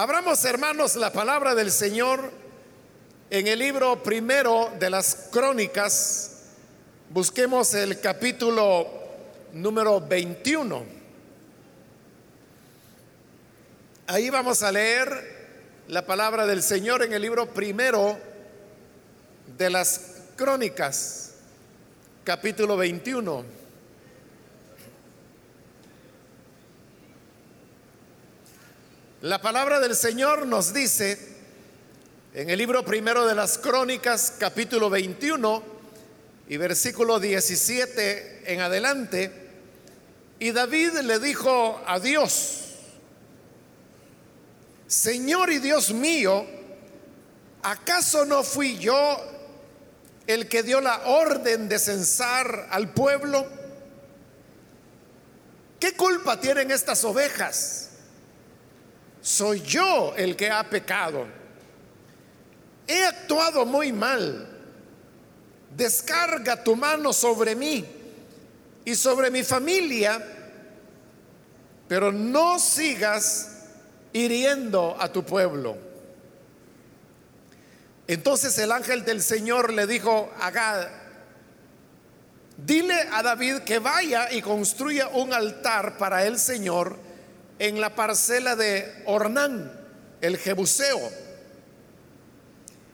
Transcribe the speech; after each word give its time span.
Abramos, 0.00 0.44
hermanos, 0.44 0.94
la 0.94 1.12
palabra 1.12 1.56
del 1.56 1.72
Señor 1.72 2.30
en 3.30 3.48
el 3.48 3.58
libro 3.58 4.00
primero 4.00 4.70
de 4.78 4.90
las 4.90 5.26
crónicas. 5.32 6.36
Busquemos 7.10 7.74
el 7.74 7.98
capítulo 7.98 8.86
número 9.54 10.00
21. 10.00 10.84
Ahí 14.06 14.30
vamos 14.30 14.62
a 14.62 14.70
leer 14.70 15.82
la 15.88 16.06
palabra 16.06 16.46
del 16.46 16.62
Señor 16.62 17.02
en 17.02 17.12
el 17.12 17.20
libro 17.20 17.52
primero 17.52 18.16
de 19.58 19.68
las 19.68 20.12
crónicas, 20.36 21.32
capítulo 22.22 22.76
21. 22.76 23.57
La 29.22 29.42
palabra 29.42 29.80
del 29.80 29.96
Señor 29.96 30.46
nos 30.46 30.72
dice 30.72 31.18
en 32.34 32.50
el 32.50 32.58
libro 32.58 32.84
primero 32.84 33.26
de 33.26 33.34
las 33.34 33.58
Crónicas, 33.58 34.34
capítulo 34.38 34.88
21 34.88 35.60
y 36.48 36.56
versículo 36.56 37.18
17 37.18 38.52
en 38.52 38.60
adelante, 38.60 39.32
y 40.38 40.52
David 40.52 41.00
le 41.02 41.18
dijo 41.18 41.82
a 41.84 41.98
Dios, 41.98 42.60
Señor 44.86 45.50
y 45.50 45.58
Dios 45.58 45.92
mío, 45.92 46.46
¿acaso 47.64 48.24
no 48.24 48.44
fui 48.44 48.78
yo 48.78 49.20
el 50.28 50.48
que 50.48 50.62
dio 50.62 50.80
la 50.80 51.08
orden 51.08 51.68
de 51.68 51.80
censar 51.80 52.68
al 52.70 52.94
pueblo? 52.94 53.44
¿Qué 55.80 55.94
culpa 55.94 56.38
tienen 56.38 56.70
estas 56.70 57.02
ovejas? 57.02 57.87
Soy 59.20 59.60
yo 59.62 60.14
el 60.16 60.36
que 60.36 60.50
ha 60.50 60.62
pecado. 60.68 61.26
He 62.86 63.04
actuado 63.04 63.66
muy 63.66 63.92
mal. 63.92 64.48
Descarga 65.76 66.64
tu 66.64 66.74
mano 66.74 67.12
sobre 67.12 67.54
mí 67.54 67.84
y 68.84 68.94
sobre 68.94 69.30
mi 69.30 69.42
familia, 69.42 70.18
pero 71.86 72.10
no 72.10 72.58
sigas 72.58 73.66
hiriendo 74.12 74.96
a 74.98 75.12
tu 75.12 75.24
pueblo. 75.24 75.76
Entonces 78.06 78.56
el 78.58 78.72
ángel 78.72 79.04
del 79.04 79.22
Señor 79.22 79.72
le 79.74 79.86
dijo 79.86 80.32
a 80.40 80.50
Gad, 80.50 80.88
dile 82.56 82.98
a 83.12 83.22
David 83.22 83.58
que 83.58 83.78
vaya 83.78 84.32
y 84.32 84.40
construya 84.40 85.08
un 85.08 85.34
altar 85.34 85.98
para 85.98 86.24
el 86.24 86.38
Señor 86.38 87.07
en 87.58 87.80
la 87.80 87.94
parcela 87.94 88.56
de 88.56 89.02
Ornán, 89.06 89.72
el 90.20 90.38
Jebuseo. 90.38 91.10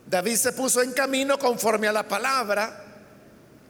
David 0.07 0.37
se 0.37 0.53
puso 0.53 0.83
en 0.83 0.93
camino 0.93 1.39
conforme 1.39 1.89
a 1.89 1.93
la 1.93 2.07
palabra 2.07 2.85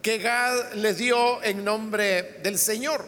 que 0.01 0.17
Gad 0.19 0.73
le 0.73 0.93
dio 0.93 1.41
en 1.43 1.63
nombre 1.63 2.39
del 2.43 2.59
Señor. 2.59 3.05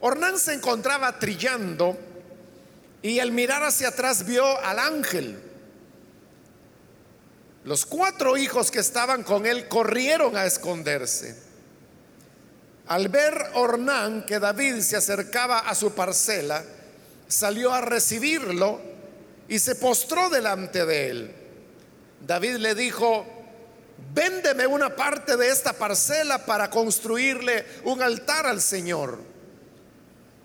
Ornán 0.00 0.38
se 0.38 0.54
encontraba 0.54 1.18
trillando 1.18 1.96
y 3.02 3.18
al 3.18 3.32
mirar 3.32 3.62
hacia 3.62 3.88
atrás 3.88 4.24
vio 4.26 4.58
al 4.60 4.78
ángel. 4.78 5.40
Los 7.64 7.84
cuatro 7.84 8.36
hijos 8.36 8.70
que 8.70 8.80
estaban 8.80 9.22
con 9.22 9.46
él 9.46 9.68
corrieron 9.68 10.36
a 10.36 10.46
esconderse. 10.46 11.49
Al 12.90 13.06
ver 13.06 13.50
Ornán 13.54 14.26
que 14.26 14.40
David 14.40 14.80
se 14.80 14.96
acercaba 14.96 15.60
a 15.60 15.76
su 15.76 15.92
parcela, 15.94 16.64
salió 17.28 17.72
a 17.72 17.80
recibirlo 17.80 18.80
y 19.46 19.60
se 19.60 19.76
postró 19.76 20.28
delante 20.28 20.84
de 20.84 21.08
él. 21.08 21.34
David 22.26 22.56
le 22.56 22.74
dijo, 22.74 23.24
véndeme 24.12 24.66
una 24.66 24.96
parte 24.96 25.36
de 25.36 25.50
esta 25.50 25.72
parcela 25.72 26.44
para 26.44 26.68
construirle 26.68 27.64
un 27.84 28.02
altar 28.02 28.48
al 28.48 28.60
Señor, 28.60 29.20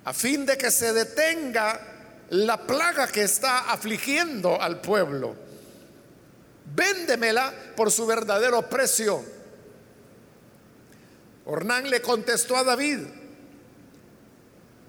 a 0.04 0.14
fin 0.14 0.46
de 0.46 0.56
que 0.56 0.70
se 0.70 0.94
detenga 0.94 1.82
la 2.30 2.62
plaga 2.62 3.08
que 3.08 3.24
está 3.24 3.72
afligiendo 3.72 4.62
al 4.62 4.82
pueblo. 4.82 5.36
Véndemela 6.76 7.52
por 7.76 7.90
su 7.90 8.06
verdadero 8.06 8.70
precio 8.70 9.35
Ornán 11.46 11.90
le 11.90 12.02
contestó 12.02 12.58
a 12.58 12.64
David, 12.64 13.00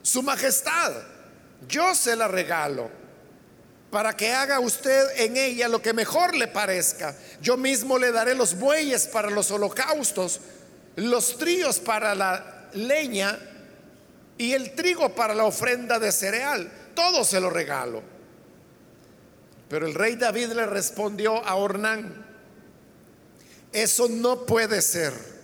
Su 0.03 0.23
Majestad, 0.23 0.93
yo 1.69 1.95
se 1.95 2.17
la 2.17 2.29
regalo 2.29 2.91
para 3.91 4.17
que 4.17 4.33
haga 4.33 4.61
usted 4.61 5.21
en 5.21 5.37
ella 5.37 5.69
lo 5.69 5.81
que 5.81 5.93
mejor 5.93 6.35
le 6.35 6.49
parezca. 6.49 7.15
Yo 7.41 7.57
mismo 7.57 7.99
le 7.99 8.13
daré 8.13 8.35
los 8.35 8.59
bueyes 8.59 9.07
para 9.07 9.31
los 9.31 9.51
holocaustos, 9.51 10.41
los 10.97 11.39
tríos 11.39 11.79
para 11.79 12.15
la 12.15 12.69
leña 12.75 13.39
y 14.39 14.53
el 14.53 14.75
trigo 14.75 15.15
para 15.15 15.35
la 15.35 15.45
ofrenda 15.45 15.99
de 15.99 16.13
cereal. 16.13 16.71
Todo 16.95 17.25
se 17.25 17.41
lo 17.41 17.51
regalo. 17.51 18.03
Pero 19.69 19.87
el 19.87 19.95
rey 19.95 20.17
David 20.17 20.53
le 20.53 20.67
respondió 20.67 21.45
a 21.45 21.55
Ornán, 21.57 22.25
eso 23.73 24.09
no 24.09 24.47
puede 24.47 24.81
ser 24.81 25.36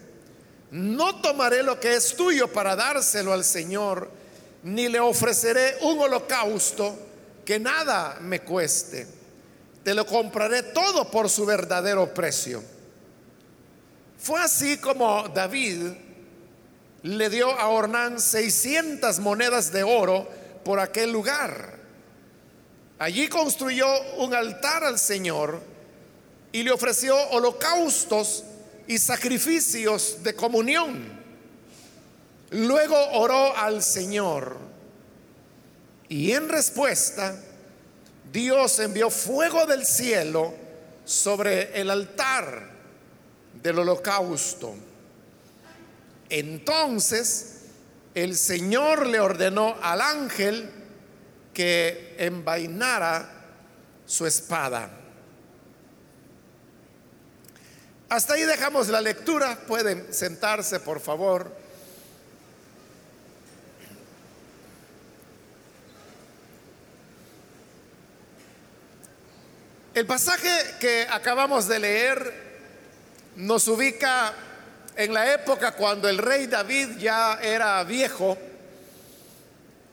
no 0.72 1.20
tomaré 1.20 1.62
lo 1.62 1.78
que 1.78 1.94
es 1.94 2.16
tuyo 2.16 2.48
para 2.48 2.74
dárselo 2.74 3.32
al 3.32 3.44
Señor, 3.44 4.10
ni 4.62 4.88
le 4.88 5.00
ofreceré 5.00 5.76
un 5.82 6.00
holocausto 6.00 6.96
que 7.44 7.60
nada 7.60 8.18
me 8.22 8.40
cueste. 8.40 9.06
Te 9.84 9.94
lo 9.94 10.06
compraré 10.06 10.62
todo 10.62 11.10
por 11.10 11.28
su 11.28 11.44
verdadero 11.44 12.14
precio. 12.14 12.62
Fue 14.18 14.40
así 14.40 14.78
como 14.78 15.28
David 15.28 15.88
le 17.02 17.28
dio 17.28 17.50
a 17.50 17.68
Ornán 17.68 18.18
600 18.18 19.18
monedas 19.18 19.72
de 19.72 19.82
oro 19.82 20.26
por 20.64 20.80
aquel 20.80 21.12
lugar. 21.12 21.76
Allí 22.98 23.28
construyó 23.28 23.86
un 24.18 24.32
altar 24.32 24.84
al 24.84 24.98
Señor 24.98 25.60
y 26.52 26.62
le 26.62 26.70
ofreció 26.70 27.14
holocaustos 27.30 28.44
y 28.92 28.98
sacrificios 28.98 30.22
de 30.22 30.34
comunión. 30.34 31.02
Luego 32.50 32.94
oró 33.12 33.56
al 33.56 33.82
Señor 33.82 34.58
y 36.10 36.32
en 36.32 36.50
respuesta 36.50 37.34
Dios 38.30 38.78
envió 38.80 39.08
fuego 39.08 39.64
del 39.64 39.86
cielo 39.86 40.52
sobre 41.06 41.80
el 41.80 41.88
altar 41.88 42.68
del 43.62 43.78
holocausto. 43.78 44.74
Entonces 46.28 47.62
el 48.14 48.36
Señor 48.36 49.06
le 49.06 49.20
ordenó 49.20 49.74
al 49.80 50.02
ángel 50.02 50.70
que 51.54 52.14
envainara 52.18 53.56
su 54.04 54.26
espada. 54.26 55.01
Hasta 58.12 58.34
ahí 58.34 58.42
dejamos 58.42 58.88
la 58.88 59.00
lectura. 59.00 59.56
Pueden 59.66 60.12
sentarse, 60.12 60.80
por 60.80 61.00
favor. 61.00 61.50
El 69.94 70.04
pasaje 70.04 70.50
que 70.78 71.06
acabamos 71.10 71.66
de 71.68 71.78
leer 71.78 72.34
nos 73.36 73.66
ubica 73.68 74.34
en 74.94 75.14
la 75.14 75.32
época 75.32 75.72
cuando 75.72 76.06
el 76.06 76.18
rey 76.18 76.46
David 76.48 76.98
ya 76.98 77.38
era 77.40 77.82
viejo 77.82 78.36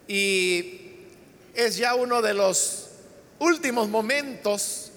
y 0.10 1.08
es 1.54 1.78
ya 1.78 1.96
uno 1.96 2.22
de 2.22 2.34
los 2.34 2.90
últimos 3.40 3.88
momentos 3.88 4.89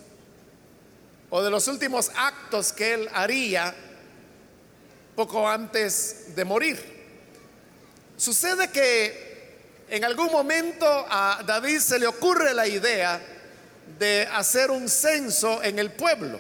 o 1.35 1.43
de 1.43 1.51
los 1.51 1.67
últimos 1.67 2.11
actos 2.15 2.75
que 2.75 2.93
él 2.93 3.09
haría 3.15 3.75
poco 5.17 5.49
antes 5.49 6.37
de 6.37 6.45
morir. 6.45 6.79
Sucede 8.19 8.69
que 8.69 9.87
en 9.89 10.05
algún 10.05 10.31
momento 10.31 10.87
a 10.87 11.43
David 11.47 11.79
se 11.79 11.99
le 11.99 12.07
ocurre 12.07 12.53
la 12.53 12.67
idea 12.67 13.19
de 13.99 14.29
hacer 14.31 14.71
un 14.71 14.91
censo 14.91 15.63
en 15.63 15.79
el 15.79 15.93
pueblo, 15.93 16.39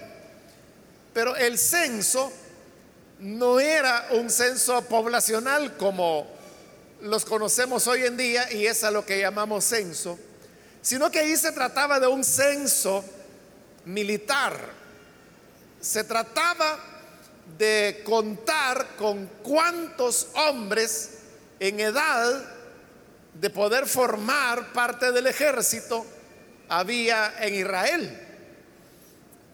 pero 1.15 1.37
el 1.37 1.57
censo 1.57 2.31
no 3.21 3.61
era 3.61 4.09
un 4.11 4.29
censo 4.29 4.83
poblacional 4.83 5.75
como 5.79 6.27
los 7.01 7.25
conocemos 7.25 7.87
hoy 7.87 8.05
en 8.05 8.19
día 8.19 8.53
y 8.53 8.67
es 8.67 8.85
a 8.85 8.91
lo 8.91 9.07
que 9.07 9.21
llamamos 9.21 9.65
censo, 9.65 10.19
sino 10.83 11.11
que 11.11 11.21
ahí 11.21 11.35
se 11.39 11.53
trataba 11.53 11.99
de 11.99 12.09
un 12.09 12.23
censo 12.23 13.03
militar 13.87 14.82
se 15.83 16.05
trataba 16.05 16.79
de 17.59 18.03
contar 18.05 18.95
con 18.97 19.27
cuántos 19.43 20.29
hombres 20.35 21.19
en 21.59 21.81
edad 21.81 22.45
de 23.35 23.51
poder 23.51 23.87
formar 23.87 24.73
parte 24.73 25.11
del 25.11 25.27
ejército 25.27 26.07
había 26.69 27.35
en 27.41 27.55
Israel. 27.57 28.19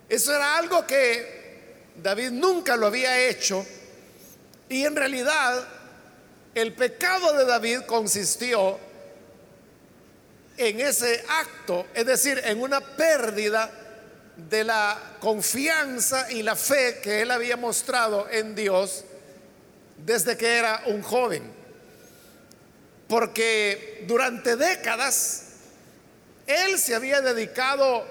Eso 0.06 0.34
era 0.34 0.58
algo 0.58 0.86
que 0.86 1.92
David 2.02 2.30
nunca 2.30 2.76
lo 2.76 2.86
había 2.86 3.26
hecho 3.26 3.64
y 4.68 4.84
en 4.84 4.96
realidad 4.96 5.66
el 6.54 6.74
pecado 6.74 7.32
de 7.38 7.46
David 7.46 7.80
consistió 7.86 8.78
en 10.58 10.80
ese 10.80 11.24
acto, 11.26 11.86
es 11.94 12.04
decir, 12.04 12.38
en 12.44 12.60
una 12.60 12.80
pérdida 12.80 13.87
de 14.38 14.64
la 14.64 15.16
confianza 15.20 16.30
y 16.30 16.42
la 16.42 16.54
fe 16.54 17.00
que 17.02 17.22
él 17.22 17.30
había 17.30 17.56
mostrado 17.56 18.28
en 18.30 18.54
Dios 18.54 19.04
desde 19.96 20.36
que 20.36 20.56
era 20.56 20.82
un 20.86 21.02
joven. 21.02 21.42
Porque 23.08 24.04
durante 24.06 24.56
décadas 24.56 25.42
él 26.46 26.78
se 26.78 26.94
había 26.94 27.20
dedicado 27.20 28.06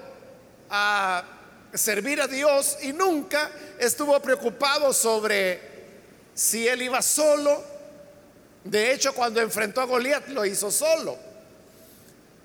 a 0.70 1.24
servir 1.72 2.20
a 2.20 2.26
Dios 2.26 2.78
y 2.82 2.92
nunca 2.92 3.50
estuvo 3.78 4.20
preocupado 4.20 4.92
sobre 4.92 5.60
si 6.34 6.68
él 6.68 6.82
iba 6.82 7.00
solo. 7.00 7.64
De 8.64 8.92
hecho, 8.92 9.14
cuando 9.14 9.40
enfrentó 9.40 9.80
a 9.80 9.86
Goliat 9.86 10.28
lo 10.28 10.44
hizo 10.44 10.70
solo 10.70 11.28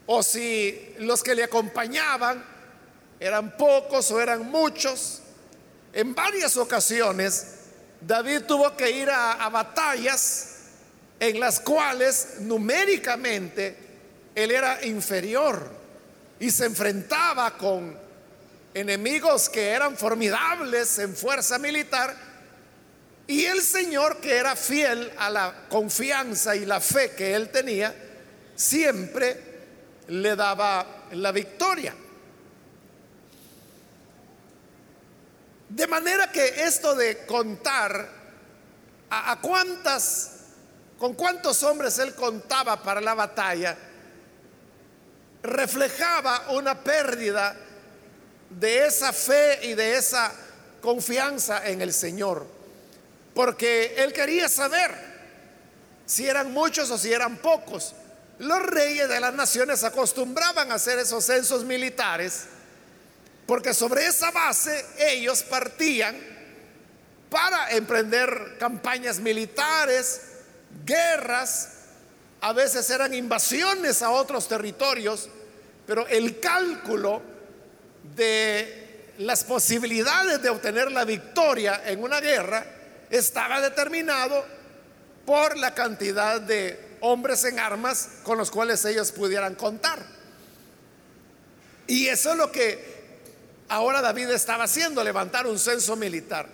o 0.05 0.21
si 0.21 0.95
los 0.99 1.23
que 1.23 1.35
le 1.35 1.43
acompañaban 1.43 2.52
eran 3.19 3.57
pocos 3.57 4.11
o 4.11 4.19
eran 4.19 4.49
muchos. 4.49 5.21
En 5.93 6.15
varias 6.15 6.57
ocasiones 6.57 7.63
David 8.05 8.41
tuvo 8.47 8.75
que 8.75 8.91
ir 8.91 9.09
a, 9.09 9.47
batallas 9.49 10.49
en 11.19 11.39
las 11.39 11.59
cuales 11.59 12.39
numéricamente 12.39 13.77
él 14.35 14.51
era 14.51 14.83
inferior 14.85 15.71
y 16.39 16.51
se 16.51 16.65
enfrentaba 16.65 17.57
con 17.57 17.97
enemigos 18.73 19.47
que 19.47 19.69
eran 19.69 19.95
formidables 19.95 20.99
en 20.99 21.15
fuerza 21.15 21.59
militar 21.59 22.13
y 23.27 23.45
el 23.45 23.61
Señor 23.61 24.17
que 24.17 24.35
era 24.35 24.55
fiel 24.55 25.11
a 25.17 25.29
la 25.29 25.67
confianza 25.69 26.55
y 26.55 26.65
la 26.65 26.81
fe 26.81 27.11
que 27.11 27.35
él 27.35 27.49
tenía, 27.49 27.95
siempre 28.55 29.37
le 30.09 30.35
daba 30.35 31.05
la 31.13 31.31
victoria. 31.31 31.95
De 35.73 35.87
manera 35.87 36.31
que 36.31 36.65
esto 36.65 36.93
de 36.93 37.25
contar 37.25 38.07
a, 39.09 39.39
cuántas, 39.41 40.29
con 40.99 41.15
cuántos 41.15 41.63
hombres 41.63 41.97
él 41.97 42.13
contaba 42.13 42.83
para 42.83 43.01
la 43.01 43.15
batalla, 43.15 43.75
reflejaba 45.41 46.51
una 46.51 46.79
pérdida 46.79 47.55
de 48.51 48.85
esa 48.85 49.11
fe 49.11 49.65
y 49.65 49.73
de 49.73 49.97
esa 49.97 50.31
confianza 50.79 51.67
en 51.67 51.81
el 51.81 51.91
Señor. 51.91 52.45
Porque 53.33 53.95
él 53.97 54.13
quería 54.13 54.49
saber 54.49 54.91
si 56.05 56.27
eran 56.27 56.53
muchos 56.53 56.91
o 56.91 56.99
si 56.99 57.11
eran 57.11 57.37
pocos. 57.37 57.95
Los 58.37 58.61
reyes 58.61 59.09
de 59.09 59.19
las 59.19 59.33
naciones 59.33 59.83
acostumbraban 59.83 60.71
a 60.71 60.75
hacer 60.75 60.99
esos 60.99 61.25
censos 61.25 61.63
militares 61.63 62.45
porque 63.45 63.73
sobre 63.73 64.05
esa 64.05 64.31
base 64.31 64.85
ellos 64.97 65.43
partían 65.43 66.15
para 67.29 67.71
emprender 67.71 68.57
campañas 68.59 69.19
militares, 69.19 70.21
guerras, 70.85 71.69
a 72.41 72.53
veces 72.53 72.89
eran 72.89 73.13
invasiones 73.13 74.01
a 74.01 74.11
otros 74.11 74.47
territorios, 74.47 75.29
pero 75.87 76.07
el 76.07 76.39
cálculo 76.39 77.21
de 78.15 79.13
las 79.17 79.43
posibilidades 79.43 80.41
de 80.41 80.49
obtener 80.49 80.91
la 80.91 81.05
victoria 81.05 81.81
en 81.85 82.03
una 82.03 82.19
guerra 82.19 82.65
estaba 83.09 83.61
determinado 83.61 84.45
por 85.25 85.57
la 85.57 85.73
cantidad 85.73 86.41
de 86.41 86.97
hombres 87.01 87.43
en 87.45 87.59
armas 87.59 88.09
con 88.23 88.37
los 88.37 88.51
cuales 88.51 88.83
ellos 88.85 89.11
pudieran 89.11 89.55
contar. 89.55 90.05
Y 91.87 92.07
eso 92.07 92.31
es 92.31 92.37
lo 92.37 92.51
que 92.51 92.92
ahora 93.69 94.01
David 94.01 94.29
estaba 94.31 94.65
haciendo, 94.65 95.03
levantar 95.03 95.47
un 95.47 95.59
censo 95.59 95.95
militar. 95.95 96.47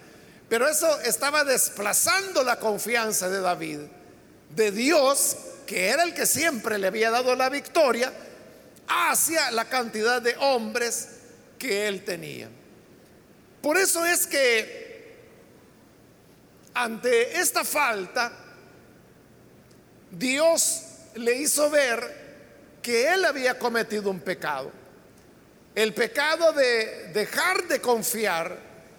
Pero 0.48 0.68
eso 0.68 1.00
estaba 1.02 1.44
desplazando 1.44 2.44
la 2.44 2.60
confianza 2.60 3.30
de 3.30 3.40
David, 3.40 3.80
de 4.50 4.72
Dios, 4.72 5.38
que 5.68 5.90
era 5.90 6.04
el 6.04 6.14
que 6.14 6.26
siempre 6.26 6.80
le 6.80 6.88
había 6.88 7.12
dado 7.12 7.36
la 7.36 7.50
victoria, 7.50 8.12
hacia 8.88 9.52
la 9.52 9.66
cantidad 9.66 10.22
de 10.22 10.36
hombres 10.40 11.10
que 11.60 11.88
él 11.88 12.04
tenía. 12.04 12.50
Por 13.62 13.78
eso 13.78 14.06
es 14.06 14.26
que 14.26 14.80
ante 16.74 17.40
esta 17.40 17.64
falta, 17.64 18.32
Dios 20.12 20.84
le 21.16 21.36
hizo 21.36 21.70
ver 21.70 22.80
que 22.82 23.14
él 23.14 23.26
había 23.26 23.60
cometido 23.60 24.10
un 24.10 24.22
pecado. 24.22 24.72
El 25.80 25.94
pecado 25.94 26.52
de 26.52 27.10
dejar 27.14 27.66
de 27.70 27.80
confiar 27.80 28.54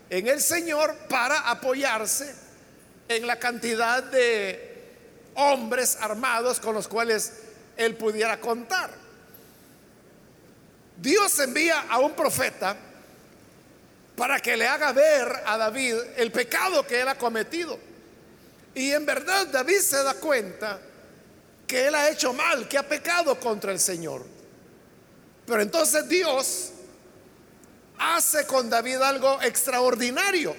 en 0.08 0.26
el 0.28 0.40
Señor 0.40 0.96
para 1.10 1.50
apoyarse 1.50 2.34
en 3.06 3.26
la 3.26 3.38
cantidad 3.38 4.02
de 4.02 4.88
hombres 5.34 5.98
armados 6.00 6.58
con 6.58 6.74
los 6.74 6.88
cuales 6.88 7.34
él 7.76 7.96
pudiera 7.96 8.40
contar. 8.40 8.92
Dios 10.96 11.38
envía 11.40 11.80
a 11.82 11.98
un 11.98 12.12
profeta 12.12 12.74
para 14.16 14.40
que 14.40 14.56
le 14.56 14.66
haga 14.66 14.92
ver 14.92 15.42
a 15.44 15.58
David 15.58 15.96
el 16.16 16.32
pecado 16.32 16.86
que 16.86 17.02
él 17.02 17.08
ha 17.08 17.18
cometido. 17.18 17.78
Y 18.74 18.92
en 18.92 19.04
verdad 19.04 19.48
David 19.48 19.80
se 19.80 20.02
da 20.02 20.14
cuenta 20.14 20.80
que 21.66 21.88
él 21.88 21.94
ha 21.94 22.08
hecho 22.08 22.32
mal, 22.32 22.66
que 22.66 22.78
ha 22.78 22.88
pecado 22.88 23.38
contra 23.38 23.70
el 23.70 23.78
Señor. 23.78 24.39
Pero 25.50 25.62
entonces 25.62 26.08
Dios 26.08 26.70
hace 27.98 28.46
con 28.46 28.70
David 28.70 29.02
algo 29.02 29.42
extraordinario, 29.42 30.54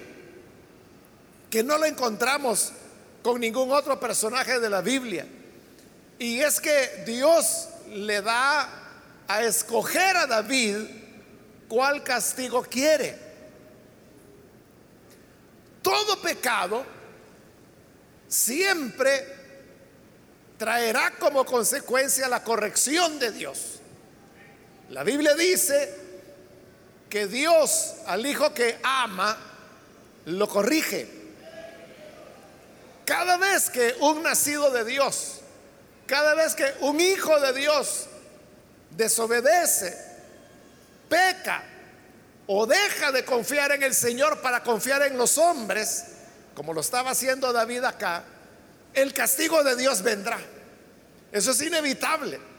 que 1.48 1.64
no 1.64 1.78
lo 1.78 1.86
encontramos 1.86 2.72
con 3.22 3.40
ningún 3.40 3.72
otro 3.72 3.98
personaje 3.98 4.60
de 4.60 4.68
la 4.68 4.82
Biblia. 4.82 5.26
Y 6.18 6.40
es 6.40 6.60
que 6.60 7.04
Dios 7.06 7.68
le 7.88 8.20
da 8.20 8.68
a 9.26 9.42
escoger 9.42 10.14
a 10.14 10.26
David 10.26 10.76
cuál 11.68 12.04
castigo 12.04 12.62
quiere. 12.62 13.18
Todo 15.80 16.20
pecado 16.20 16.84
siempre 18.28 19.26
traerá 20.58 21.12
como 21.18 21.46
consecuencia 21.46 22.28
la 22.28 22.44
corrección 22.44 23.18
de 23.18 23.32
Dios. 23.32 23.71
La 24.92 25.04
Biblia 25.04 25.34
dice 25.34 25.90
que 27.08 27.26
Dios 27.26 27.94
al 28.06 28.26
hijo 28.26 28.52
que 28.52 28.78
ama 28.82 29.38
lo 30.26 30.46
corrige. 30.46 31.08
Cada 33.06 33.38
vez 33.38 33.70
que 33.70 33.96
un 34.00 34.22
nacido 34.22 34.70
de 34.70 34.84
Dios, 34.84 35.40
cada 36.06 36.34
vez 36.34 36.54
que 36.54 36.74
un 36.80 37.00
hijo 37.00 37.40
de 37.40 37.54
Dios 37.54 38.04
desobedece, 38.90 39.96
peca 41.08 41.64
o 42.46 42.66
deja 42.66 43.12
de 43.12 43.24
confiar 43.24 43.72
en 43.72 43.82
el 43.84 43.94
Señor 43.94 44.42
para 44.42 44.62
confiar 44.62 45.00
en 45.04 45.16
los 45.16 45.38
hombres, 45.38 46.04
como 46.54 46.74
lo 46.74 46.82
estaba 46.82 47.12
haciendo 47.12 47.50
David 47.50 47.84
acá, 47.84 48.24
el 48.92 49.14
castigo 49.14 49.64
de 49.64 49.74
Dios 49.74 50.02
vendrá. 50.02 50.38
Eso 51.32 51.52
es 51.52 51.62
inevitable. 51.62 52.51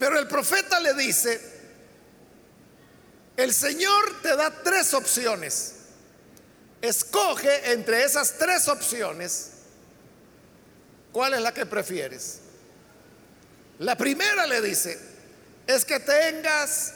Pero 0.00 0.18
el 0.18 0.26
profeta 0.26 0.80
le 0.80 0.94
dice, 0.94 1.38
el 3.36 3.52
Señor 3.52 4.22
te 4.22 4.34
da 4.34 4.50
tres 4.62 4.94
opciones. 4.94 5.74
Escoge 6.80 7.70
entre 7.70 8.02
esas 8.04 8.38
tres 8.38 8.66
opciones 8.68 9.50
cuál 11.12 11.34
es 11.34 11.42
la 11.42 11.52
que 11.52 11.66
prefieres. 11.66 12.38
La 13.80 13.94
primera 13.94 14.46
le 14.46 14.62
dice, 14.62 14.98
es 15.66 15.84
que 15.84 16.00
tengas 16.00 16.94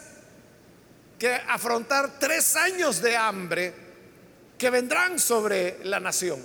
que 1.18 1.34
afrontar 1.34 2.18
tres 2.18 2.56
años 2.56 3.02
de 3.02 3.18
hambre 3.18 3.74
que 4.56 4.70
vendrán 4.70 5.18
sobre 5.18 5.84
la 5.84 6.00
nación. 6.00 6.42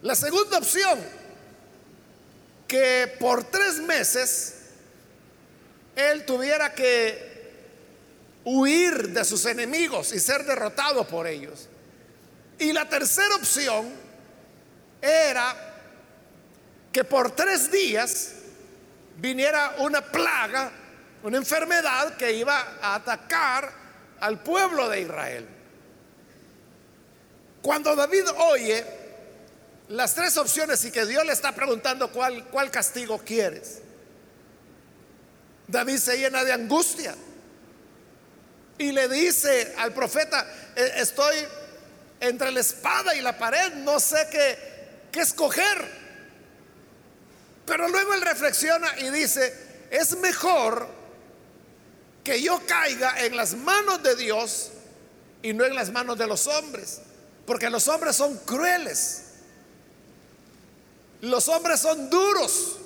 La 0.00 0.14
segunda 0.14 0.56
opción, 0.56 0.98
que 2.66 3.14
por 3.20 3.44
tres 3.44 3.78
meses 3.80 4.53
él 5.96 6.24
tuviera 6.24 6.72
que 6.74 7.34
huir 8.44 9.10
de 9.10 9.24
sus 9.24 9.44
enemigos 9.46 10.12
y 10.12 10.20
ser 10.20 10.44
derrotado 10.44 11.06
por 11.06 11.26
ellos. 11.26 11.68
Y 12.58 12.72
la 12.72 12.88
tercera 12.88 13.34
opción 13.36 13.92
era 15.00 15.54
que 16.92 17.04
por 17.04 17.32
tres 17.32 17.70
días 17.70 18.32
viniera 19.16 19.76
una 19.78 20.00
plaga, 20.00 20.70
una 21.22 21.36
enfermedad 21.36 22.16
que 22.16 22.32
iba 22.32 22.76
a 22.80 22.96
atacar 22.96 23.72
al 24.20 24.42
pueblo 24.42 24.88
de 24.88 25.00
Israel. 25.00 25.48
Cuando 27.62 27.96
David 27.96 28.24
oye 28.36 28.84
las 29.88 30.14
tres 30.14 30.36
opciones 30.36 30.84
y 30.84 30.90
que 30.90 31.06
Dios 31.06 31.24
le 31.24 31.32
está 31.32 31.52
preguntando 31.52 32.10
cuál, 32.10 32.44
cuál 32.46 32.70
castigo 32.70 33.18
quieres, 33.18 33.80
David 35.66 35.98
se 35.98 36.18
llena 36.18 36.44
de 36.44 36.52
angustia 36.52 37.14
y 38.78 38.92
le 38.92 39.08
dice 39.08 39.74
al 39.78 39.92
profeta, 39.92 40.46
e, 40.76 40.92
estoy 40.96 41.36
entre 42.20 42.50
la 42.50 42.60
espada 42.60 43.14
y 43.14 43.20
la 43.20 43.36
pared, 43.38 43.74
no 43.74 44.00
sé 44.00 44.26
qué, 44.30 44.58
qué 45.12 45.20
escoger. 45.20 46.04
Pero 47.66 47.88
luego 47.88 48.14
él 48.14 48.20
reflexiona 48.20 48.98
y 48.98 49.10
dice, 49.10 49.86
es 49.90 50.16
mejor 50.18 50.88
que 52.22 52.40
yo 52.42 52.60
caiga 52.66 53.24
en 53.24 53.36
las 53.36 53.54
manos 53.54 54.02
de 54.02 54.16
Dios 54.16 54.70
y 55.42 55.52
no 55.52 55.64
en 55.64 55.74
las 55.74 55.90
manos 55.90 56.18
de 56.18 56.26
los 56.26 56.46
hombres, 56.46 57.00
porque 57.46 57.70
los 57.70 57.86
hombres 57.88 58.16
son 58.16 58.36
crueles, 58.38 59.24
los 61.20 61.48
hombres 61.48 61.80
son 61.80 62.10
duros. 62.10 62.78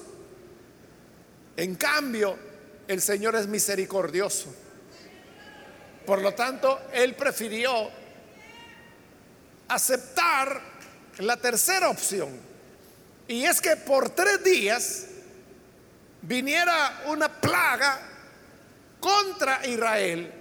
En 1.57 1.75
cambio, 1.75 2.39
el 2.89 3.01
Señor 3.03 3.37
es 3.37 3.47
misericordioso. 3.47 4.53
Por 6.07 6.23
lo 6.23 6.35
tanto, 6.35 6.81
él 6.93 7.15
prefirió 7.15 7.91
aceptar 9.69 10.61
la 11.19 11.37
tercera 11.37 11.91
opción. 11.91 12.31
Y 13.29 13.45
es 13.45 13.61
que 13.61 13.77
por 13.77 14.09
tres 14.11 14.43
días 14.43 15.05
viniera 16.23 17.03
una 17.07 17.29
plaga 17.29 18.01
contra 18.99 19.65
Israel, 19.67 20.33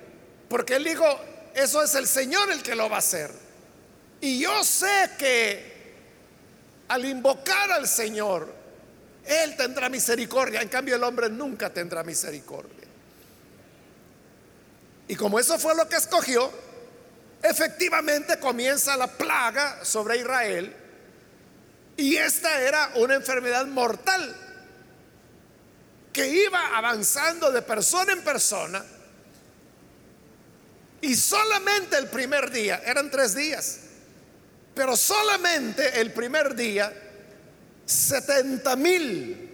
porque 0.48 0.78
él 0.78 0.86
dijo, 0.86 1.06
eso 1.54 1.84
es 1.84 1.96
el 1.96 2.08
Señor 2.08 2.50
el 2.50 2.64
que 2.64 2.76
lo 2.76 2.90
va 2.90 2.96
a 2.96 3.00
hacer. 3.00 3.30
Y 4.22 4.40
yo 4.40 4.64
sé 4.64 5.12
que 5.20 5.78
al 6.88 7.04
invocar 7.04 7.74
al 7.74 7.88
Señor, 7.88 8.57
Él 9.28 9.56
tendrá 9.56 9.90
misericordia, 9.90 10.62
en 10.62 10.70
cambio 10.70 10.96
el 10.96 11.04
hombre 11.04 11.30
nunca 11.30 11.72
tendrá 11.72 12.04
misericordia. 12.04 12.88
Y 15.08 15.16
como 15.16 15.40
eso 15.40 15.58
fue 15.60 15.76
lo 15.76 15.88
que 15.88 15.96
escogió, 15.96 16.52
efectivamente 17.42 18.40
comienza 18.40 18.98
la 18.98 19.08
plaga 19.08 19.84
sobre 19.84 20.18
Israel 20.18 20.76
y 21.96 22.16
esta 22.16 22.62
era 22.62 22.92
una 22.96 23.16
enfermedad 23.16 23.66
mortal 23.66 24.36
que 26.14 26.28
iba 26.28 26.78
avanzando 26.78 27.52
de 27.52 27.62
persona 27.62 28.14
en 28.14 28.22
persona 28.24 28.84
y 31.02 31.16
solamente 31.16 31.98
el 31.98 32.08
primer 32.08 32.52
día, 32.52 32.82
eran 32.86 33.10
tres 33.12 33.36
días, 33.36 33.80
pero 34.74 34.98
solamente 34.98 36.02
el 36.02 36.12
primer 36.12 36.56
día, 36.56 36.92
70 37.88 38.76
mil 38.76 39.50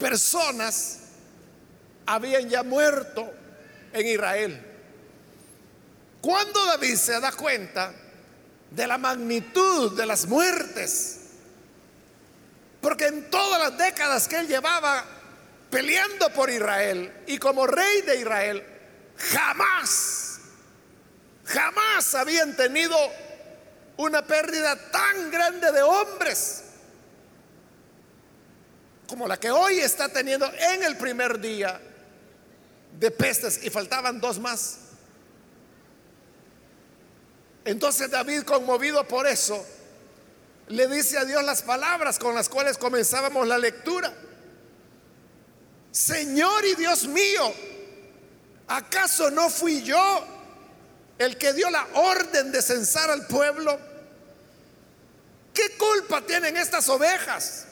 personas 0.00 0.98
habían 2.04 2.48
ya 2.48 2.64
muerto 2.64 3.32
en 3.92 4.06
Israel. 4.06 4.66
Cuando 6.20 6.64
David 6.66 6.96
se 6.96 7.20
da 7.20 7.30
cuenta 7.30 7.94
de 8.68 8.86
la 8.88 8.98
magnitud 8.98 9.96
de 9.96 10.06
las 10.06 10.26
muertes, 10.26 11.20
porque 12.80 13.06
en 13.06 13.30
todas 13.30 13.60
las 13.60 13.78
décadas 13.78 14.26
que 14.26 14.40
él 14.40 14.48
llevaba 14.48 15.04
peleando 15.70 16.30
por 16.30 16.50
Israel 16.50 17.12
y 17.28 17.38
como 17.38 17.64
rey 17.64 18.02
de 18.02 18.16
Israel, 18.16 18.66
jamás, 19.16 20.40
jamás 21.44 22.12
habían 22.16 22.56
tenido 22.56 22.96
una 23.98 24.26
pérdida 24.26 24.74
tan 24.90 25.30
grande 25.30 25.70
de 25.70 25.82
hombres 25.82 26.64
como 29.12 29.28
la 29.28 29.38
que 29.38 29.50
hoy 29.50 29.78
está 29.78 30.08
teniendo 30.08 30.50
en 30.54 30.82
el 30.84 30.96
primer 30.96 31.38
día 31.38 31.78
de 32.98 33.10
pestes 33.10 33.62
y 33.62 33.68
faltaban 33.68 34.18
dos 34.18 34.38
más. 34.38 34.78
Entonces 37.62 38.10
David, 38.10 38.44
conmovido 38.44 39.06
por 39.06 39.26
eso, 39.26 39.66
le 40.68 40.86
dice 40.88 41.18
a 41.18 41.26
Dios 41.26 41.44
las 41.44 41.60
palabras 41.60 42.18
con 42.18 42.34
las 42.34 42.48
cuales 42.48 42.78
comenzábamos 42.78 43.46
la 43.46 43.58
lectura. 43.58 44.14
Señor 45.90 46.64
y 46.64 46.74
Dios 46.76 47.06
mío, 47.06 47.52
¿acaso 48.66 49.30
no 49.30 49.50
fui 49.50 49.82
yo 49.82 50.26
el 51.18 51.36
que 51.36 51.52
dio 51.52 51.68
la 51.68 51.86
orden 51.96 52.50
de 52.50 52.62
censar 52.62 53.10
al 53.10 53.26
pueblo? 53.26 53.78
¿Qué 55.52 55.76
culpa 55.76 56.22
tienen 56.22 56.56
estas 56.56 56.88
ovejas? 56.88 57.66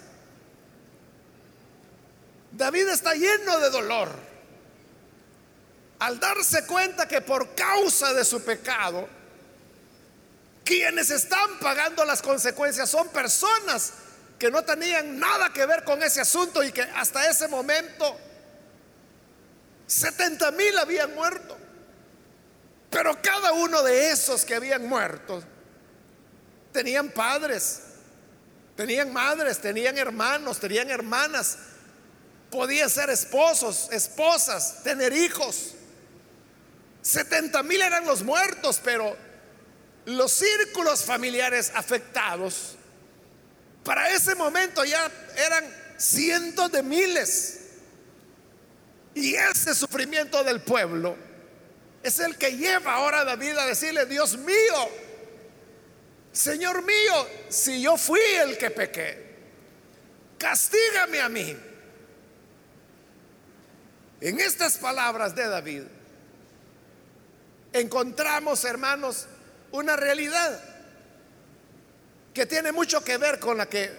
David 2.52 2.88
está 2.88 3.14
lleno 3.14 3.58
de 3.60 3.70
dolor 3.70 4.30
al 6.00 6.18
darse 6.18 6.66
cuenta 6.66 7.06
que 7.06 7.20
por 7.20 7.54
causa 7.54 8.14
de 8.14 8.24
su 8.24 8.42
pecado, 8.42 9.06
quienes 10.64 11.10
están 11.10 11.58
pagando 11.60 12.04
las 12.04 12.22
consecuencias 12.22 12.88
son 12.88 13.08
personas 13.08 13.92
que 14.38 14.50
no 14.50 14.62
tenían 14.64 15.18
nada 15.18 15.52
que 15.52 15.66
ver 15.66 15.84
con 15.84 16.02
ese 16.02 16.22
asunto 16.22 16.62
y 16.62 16.72
que 16.72 16.82
hasta 16.82 17.28
ese 17.28 17.48
momento 17.48 18.18
70 19.86 20.50
mil 20.52 20.78
habían 20.78 21.14
muerto. 21.14 21.58
Pero 22.88 23.20
cada 23.20 23.52
uno 23.52 23.82
de 23.82 24.10
esos 24.10 24.44
que 24.44 24.54
habían 24.54 24.86
muerto 24.86 25.42
tenían 26.72 27.10
padres, 27.10 27.82
tenían 28.74 29.12
madres, 29.12 29.58
tenían 29.60 29.98
hermanos, 29.98 30.58
tenían 30.58 30.88
hermanas, 30.88 31.58
podían 32.50 32.90
ser 32.90 33.10
esposos, 33.10 33.88
esposas, 33.92 34.82
tener 34.82 35.12
hijos. 35.12 35.74
70 37.02 37.62
mil 37.62 37.80
eran 37.80 38.04
los 38.04 38.22
muertos, 38.22 38.80
pero 38.82 39.16
los 40.04 40.32
círculos 40.32 41.04
familiares 41.04 41.72
afectados 41.74 42.76
para 43.84 44.10
ese 44.10 44.34
momento 44.34 44.84
ya 44.84 45.10
eran 45.36 45.64
cientos 45.96 46.70
de 46.72 46.82
miles. 46.82 47.56
Y 49.14 49.34
ese 49.34 49.74
sufrimiento 49.74 50.44
del 50.44 50.60
pueblo 50.60 51.16
es 52.02 52.18
el 52.20 52.36
que 52.36 52.56
lleva 52.56 52.94
ahora 52.94 53.20
a 53.20 53.24
David 53.24 53.56
a 53.58 53.66
decirle, 53.66 54.06
Dios 54.06 54.36
mío, 54.36 54.88
Señor 56.32 56.82
mío, 56.82 57.26
si 57.48 57.82
yo 57.82 57.96
fui 57.96 58.20
el 58.20 58.56
que 58.56 58.70
pequé, 58.70 59.36
castígame 60.38 61.20
a 61.20 61.28
mí. 61.28 61.56
En 64.20 64.38
estas 64.38 64.76
palabras 64.76 65.34
de 65.34 65.48
David, 65.48 65.82
encontramos, 67.72 68.64
hermanos, 68.64 69.26
una 69.72 69.96
realidad 69.96 70.62
que 72.34 72.46
tiene 72.46 72.72
mucho 72.72 73.02
que 73.02 73.16
ver 73.16 73.38
con 73.38 73.56
la 73.56 73.66
que 73.66 73.90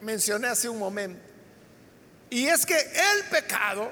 mencioné 0.00 0.48
hace 0.48 0.68
un 0.68 0.78
momento. 0.78 1.20
Y 2.28 2.46
es 2.48 2.66
que 2.66 2.76
el 2.76 3.24
pecado 3.30 3.90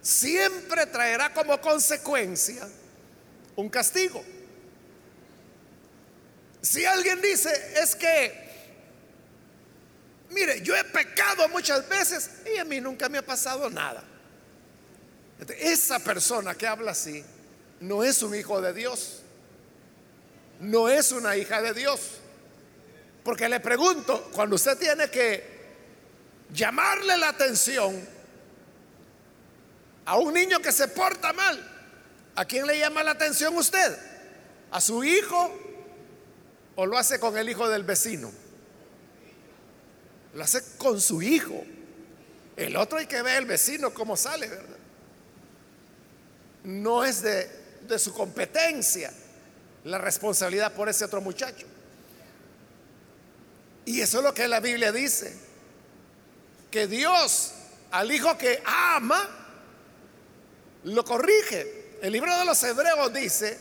siempre 0.00 0.86
traerá 0.86 1.32
como 1.32 1.60
consecuencia 1.60 2.66
un 3.56 3.68
castigo. 3.68 4.24
Si 6.62 6.84
alguien 6.84 7.20
dice, 7.22 7.50
es 7.76 7.94
que, 7.94 8.50
mire, 10.30 10.60
yo 10.62 10.76
he 10.76 10.84
pecado 10.84 11.48
muchas 11.48 11.88
veces 11.88 12.30
y 12.52 12.58
a 12.58 12.64
mí 12.64 12.80
nunca 12.80 13.08
me 13.08 13.18
ha 13.18 13.24
pasado 13.24 13.70
nada. 13.70 14.09
Esa 15.58 15.98
persona 15.98 16.54
que 16.54 16.66
habla 16.66 16.92
así, 16.92 17.24
no 17.80 18.04
es 18.04 18.22
un 18.22 18.34
hijo 18.34 18.60
de 18.60 18.72
Dios, 18.72 19.22
no 20.60 20.88
es 20.88 21.12
una 21.12 21.36
hija 21.36 21.62
de 21.62 21.72
Dios. 21.72 22.00
Porque 23.24 23.48
le 23.48 23.60
pregunto, 23.60 24.30
cuando 24.32 24.56
usted 24.56 24.78
tiene 24.78 25.10
que 25.10 25.60
llamarle 26.52 27.16
la 27.18 27.28
atención 27.28 28.06
a 30.04 30.16
un 30.16 30.34
niño 30.34 30.60
que 30.60 30.72
se 30.72 30.88
porta 30.88 31.32
mal, 31.32 31.58
¿a 32.34 32.44
quién 32.44 32.66
le 32.66 32.78
llama 32.78 33.02
la 33.02 33.12
atención 33.12 33.56
usted? 33.56 33.98
¿A 34.70 34.80
su 34.80 35.04
hijo 35.04 35.50
o 36.76 36.86
lo 36.86 36.96
hace 36.98 37.18
con 37.18 37.36
el 37.36 37.48
hijo 37.48 37.68
del 37.68 37.84
vecino? 37.84 38.30
Lo 40.34 40.44
hace 40.44 40.62
con 40.78 41.00
su 41.00 41.22
hijo. 41.22 41.64
El 42.56 42.76
otro 42.76 42.98
hay 42.98 43.06
que 43.06 43.22
ver 43.22 43.38
el 43.38 43.46
vecino 43.46 43.92
cómo 43.92 44.16
sale, 44.16 44.46
¿verdad? 44.46 44.79
No 46.64 47.04
es 47.04 47.22
de 47.22 47.60
de 47.90 47.98
su 47.98 48.14
competencia 48.14 49.12
la 49.84 49.98
responsabilidad 49.98 50.72
por 50.72 50.88
ese 50.88 51.04
otro 51.04 51.20
muchacho. 51.20 51.66
Y 53.84 54.00
eso 54.00 54.18
es 54.18 54.24
lo 54.24 54.32
que 54.32 54.48
la 54.48 54.60
Biblia 54.60 54.92
dice. 54.92 55.50
que 56.70 56.86
Dios 56.86 57.52
al 57.90 58.12
hijo 58.12 58.38
que 58.38 58.62
ama 58.64 59.28
lo 60.84 61.04
corrige. 61.04 61.96
El 62.00 62.12
libro 62.12 62.38
de 62.38 62.44
los 62.44 62.62
Hebreos 62.62 63.12
dice 63.12 63.58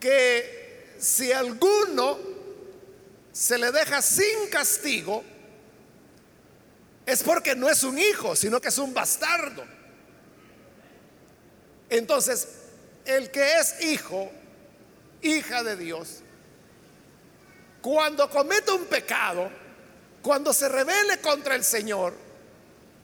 que 0.00 0.96
si 0.98 1.30
alguno 1.30 2.18
se 3.32 3.56
le 3.58 3.70
deja 3.70 4.02
sin 4.02 4.48
castigo, 4.50 5.22
es 7.06 7.22
porque 7.22 7.54
no 7.54 7.68
es 7.68 7.84
un 7.84 7.96
hijo, 7.96 8.34
sino 8.34 8.60
que 8.60 8.68
es 8.68 8.78
un 8.78 8.92
bastardo. 8.92 9.64
Entonces, 11.90 12.46
el 13.04 13.30
que 13.32 13.56
es 13.56 13.82
hijo, 13.82 14.30
hija 15.22 15.64
de 15.64 15.76
Dios, 15.76 16.20
cuando 17.82 18.30
comete 18.30 18.70
un 18.70 18.86
pecado, 18.86 19.50
cuando 20.22 20.52
se 20.52 20.68
rebele 20.68 21.18
contra 21.20 21.56
el 21.56 21.64
Señor, 21.64 22.14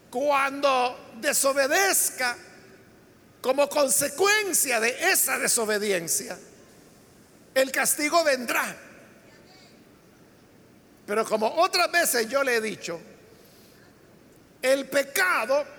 cuando 0.09 1.11
desobedezca 1.19 2.37
como 3.41 3.67
consecuencia 3.67 4.79
de 4.79 5.11
esa 5.11 5.37
desobediencia, 5.37 6.37
el 7.53 7.71
castigo 7.71 8.23
vendrá. 8.23 8.75
Pero 11.05 11.25
como 11.25 11.47
otras 11.47 11.91
veces 11.91 12.29
yo 12.29 12.43
le 12.43 12.55
he 12.55 12.61
dicho, 12.61 12.99
el 14.61 14.87
pecado 14.87 15.76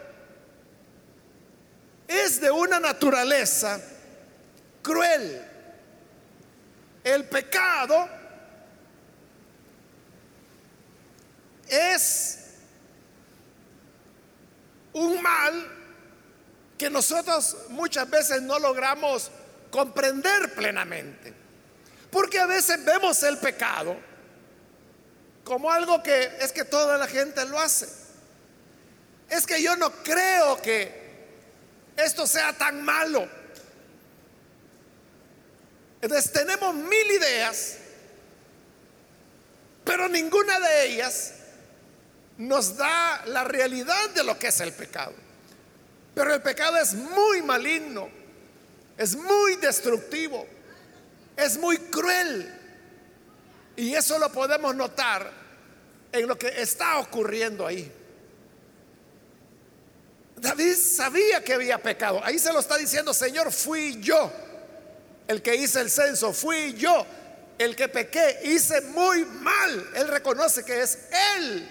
es 2.09 2.41
de 2.41 2.51
una 2.51 2.81
naturaleza 2.81 3.79
cruel. 4.83 5.45
El 7.05 7.25
pecado 7.29 8.09
es 11.69 12.39
un 14.95 15.23
mal 15.23 15.75
que 16.79 16.89
nosotros 16.89 17.57
muchas 17.69 18.09
veces 18.09 18.41
no 18.41 18.59
logramos 18.59 19.31
comprender 19.71 20.55
plenamente. 20.55 21.35
Porque 22.11 22.41
a 22.41 22.47
veces 22.47 22.83
vemos 22.85 23.23
el 23.23 23.37
pecado 23.37 23.97
como 25.45 25.71
algo 25.71 26.03
que 26.03 26.37
es 26.41 26.53
que 26.53 26.65
toda 26.65 26.97
la 26.97 27.07
gente 27.07 27.45
lo 27.47 27.59
hace. 27.59 27.89
Es 29.29 29.47
que 29.47 29.63
yo 29.63 29.77
no 29.77 29.91
creo 30.03 30.61
que 30.63 31.08
esto 31.99 32.27
sea 32.27 32.53
tan 32.53 32.83
malo. 32.85 33.29
Entonces 36.01 36.33
tenemos 36.33 36.75
mil 36.75 37.11
ideas, 37.11 37.77
pero 39.85 40.09
ninguna 40.09 40.61
de 40.61 40.87
ellas 40.87 41.35
nos 42.37 42.77
da 42.77 43.25
la 43.27 43.43
realidad 43.43 44.11
de 44.11 44.23
lo 44.23 44.39
que 44.39 44.47
es 44.47 44.61
el 44.61 44.73
pecado. 44.73 45.13
Pero 46.15 46.35
el 46.35 46.41
pecado 46.41 46.77
es 46.79 46.95
muy 46.95 47.43
maligno, 47.43 48.09
es 48.97 49.17
muy 49.17 49.57
destructivo, 49.57 50.47
es 51.37 51.59
muy 51.59 51.79
cruel. 51.79 52.55
Y 53.77 53.95
eso 53.95 54.19
lo 54.21 54.31
podemos 54.31 54.75
notar 54.75 55.31
en 56.13 56.29
lo 56.29 56.39
que 56.39 56.49
está 56.61 56.99
ocurriendo 56.99 57.67
ahí. 57.67 57.93
David 60.41 60.75
sabía 60.75 61.43
que 61.43 61.55
había 61.55 61.79
pecado. 61.83 62.21
Ahí 62.25 62.39
se 62.39 62.53
lo 62.53 62.61
está 62.61 62.77
diciendo, 62.77 63.13
Señor, 63.15 63.53
fui 63.53 64.01
yo 64.01 64.31
el 65.27 65.43
que 65.43 65.57
hice 65.57 65.81
el 65.81 65.91
censo, 65.91 66.33
fui 66.33 66.75
yo 66.75 67.07
el 67.59 67.75
que 67.75 67.89
pequé, 67.89 68.41
hice 68.45 68.81
muy 68.83 69.25
mal. 69.25 69.91
Él 69.95 70.09
reconoce 70.09 70.65
que 70.65 70.81
es 70.83 70.99
Él 71.37 71.69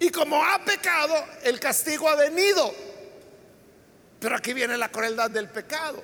y 0.00 0.10
como 0.10 0.44
ha 0.44 0.64
pecado, 0.64 1.14
el 1.42 1.58
castigo 1.58 2.08
ha 2.08 2.14
venido. 2.14 2.72
Pero 4.20 4.36
aquí 4.36 4.52
viene 4.52 4.76
la 4.76 4.90
crueldad 4.90 5.30
del 5.30 5.48
pecado. 5.48 6.02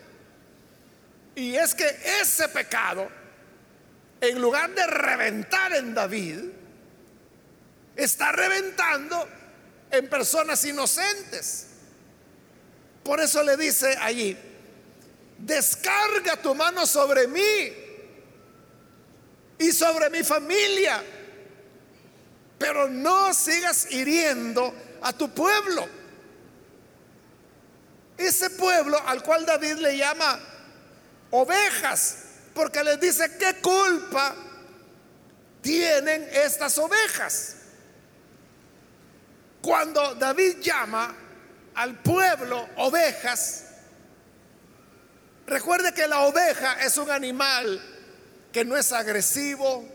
Y 1.37 1.55
es 1.57 1.75
que 1.75 1.87
ese 2.21 2.49
pecado, 2.49 3.09
en 4.21 4.41
lugar 4.41 4.75
de 4.75 4.87
reventar 4.87 5.73
en 5.75 5.95
David, 5.95 6.39
está 7.97 8.33
reventando 8.33 9.29
en 9.97 10.09
personas 10.09 10.65
inocentes. 10.65 11.67
Por 13.03 13.21
eso 13.21 13.43
le 13.43 13.57
dice 13.57 13.97
allí, 14.01 14.37
descarga 15.39 16.37
tu 16.41 16.55
mano 16.55 16.87
sobre 16.87 17.29
mí 17.29 17.73
y 19.59 19.73
sobre 19.73 20.11
mi 20.11 20.23
familia 20.23 21.03
pero 22.65 22.89
no 22.89 23.35
sigas 23.35 23.91
hiriendo 23.91 24.75
a 25.03 25.13
tu 25.13 25.29
pueblo. 25.35 25.87
Ese 28.17 28.49
pueblo 28.51 28.99
al 29.07 29.23
cual 29.23 29.45
David 29.45 29.75
le 29.75 29.99
llama 29.99 30.41
ovejas, 31.31 32.17
porque 32.55 32.83
les 32.85 32.99
dice, 33.01 33.37
¿qué 33.39 33.61
culpa 33.61 34.35
tienen 35.61 36.27
estas 36.33 36.79
ovejas? 36.79 37.57
Cuando 39.65 40.15
David 40.17 40.59
llama 40.61 41.15
al 41.77 41.99
pueblo 42.03 42.69
ovejas, 42.77 43.65
recuerde 45.47 45.95
que 45.95 46.07
la 46.07 46.21
oveja 46.21 46.85
es 46.85 46.99
un 46.99 47.11
animal 47.11 47.81
que 48.53 48.63
no 48.63 48.77
es 48.77 48.93
agresivo, 48.93 49.89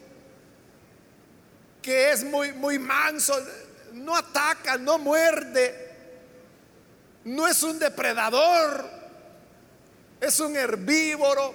que 1.84 2.10
es 2.10 2.24
muy, 2.24 2.52
muy 2.54 2.80
manso, 2.80 3.40
no 3.94 4.16
ataca, 4.16 4.76
no 4.80 4.98
muerde, 4.98 5.92
no 7.26 7.48
es 7.48 7.62
un 7.62 7.78
depredador, 7.78 8.90
es 10.20 10.40
un 10.40 10.56
herbívoro, 10.56 11.54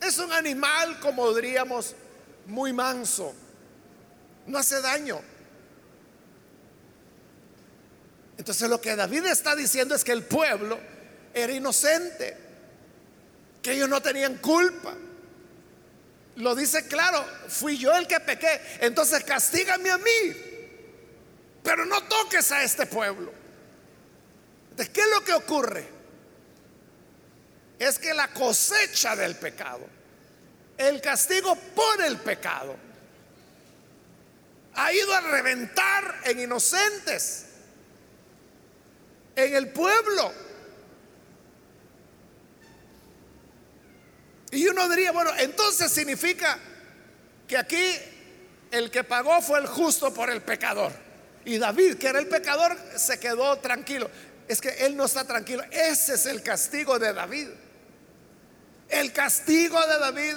es 0.00 0.18
un 0.18 0.30
animal, 0.30 1.00
como 1.00 1.34
diríamos, 1.34 1.96
muy 2.46 2.72
manso, 2.72 3.34
no 4.46 4.56
hace 4.56 4.80
daño. 4.80 5.31
Entonces 8.38 8.68
lo 8.68 8.80
que 8.80 8.96
David 8.96 9.26
está 9.26 9.54
diciendo 9.54 9.94
es 9.94 10.04
que 10.04 10.12
el 10.12 10.24
pueblo 10.24 10.78
era 11.34 11.52
inocente, 11.52 12.36
que 13.62 13.72
ellos 13.72 13.88
no 13.88 14.00
tenían 14.00 14.36
culpa. 14.36 14.94
Lo 16.36 16.54
dice 16.54 16.86
claro, 16.86 17.24
fui 17.48 17.76
yo 17.76 17.94
el 17.94 18.06
que 18.06 18.18
pequé, 18.20 18.60
entonces 18.80 19.22
castígame 19.24 19.90
a 19.90 19.98
mí, 19.98 20.36
pero 21.62 21.84
no 21.84 22.02
toques 22.04 22.50
a 22.52 22.62
este 22.62 22.86
pueblo. 22.86 23.32
¿De 24.76 24.90
qué 24.90 25.02
es 25.02 25.08
lo 25.10 25.22
que 25.22 25.34
ocurre? 25.34 25.86
Es 27.78 27.98
que 27.98 28.14
la 28.14 28.28
cosecha 28.28 29.14
del 29.14 29.36
pecado, 29.36 29.86
el 30.78 31.00
castigo 31.02 31.54
por 31.54 32.02
el 32.02 32.16
pecado, 32.18 32.76
ha 34.74 34.92
ido 34.92 35.12
a 35.12 35.20
reventar 35.20 36.22
en 36.24 36.40
inocentes, 36.40 37.46
en 39.36 39.54
el 39.54 39.68
pueblo. 39.70 40.32
Y 44.50 44.66
uno 44.68 44.88
diría, 44.88 45.12
bueno, 45.12 45.30
entonces 45.38 45.90
significa 45.90 46.58
que 47.48 47.56
aquí 47.56 47.96
el 48.70 48.90
que 48.90 49.02
pagó 49.04 49.40
fue 49.40 49.58
el 49.58 49.66
justo 49.66 50.12
por 50.12 50.30
el 50.30 50.42
pecador. 50.42 50.92
Y 51.44 51.58
David, 51.58 51.96
que 51.96 52.08
era 52.08 52.18
el 52.18 52.28
pecador, 52.28 52.76
se 52.96 53.18
quedó 53.18 53.58
tranquilo. 53.58 54.10
Es 54.46 54.60
que 54.60 54.68
él 54.84 54.96
no 54.96 55.06
está 55.06 55.24
tranquilo. 55.24 55.64
Ese 55.70 56.14
es 56.14 56.26
el 56.26 56.42
castigo 56.42 56.98
de 56.98 57.12
David. 57.12 57.48
El 58.88 59.12
castigo 59.12 59.80
de 59.86 59.98
David 59.98 60.34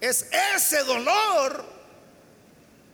es 0.00 0.26
ese 0.54 0.84
dolor 0.84 1.64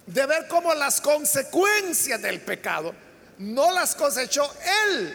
de 0.07 0.27
ver 0.27 0.47
cómo 0.47 0.75
las 0.75 1.01
consecuencias 1.01 2.23
del 2.23 2.41
pecado 2.41 2.95
no 3.41 3.73
las 3.73 3.95
cosechó 3.95 4.49
él 4.87 5.15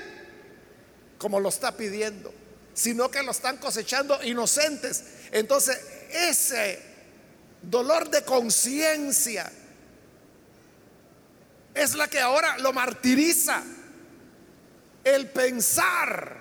como 1.17 1.39
lo 1.39 1.49
está 1.49 1.75
pidiendo 1.77 2.33
sino 2.75 3.09
que 3.09 3.23
lo 3.23 3.31
están 3.31 3.57
cosechando 3.57 4.21
inocentes. 4.21 5.03
Entonces, 5.31 5.79
ese 6.11 6.79
dolor 7.61 8.09
de 8.09 8.23
conciencia 8.23 9.49
es 11.73 11.95
la 11.95 12.07
que 12.07 12.19
ahora 12.19 12.57
lo 12.59 12.73
martiriza. 12.73 13.63
El 15.03 15.29
pensar 15.29 16.37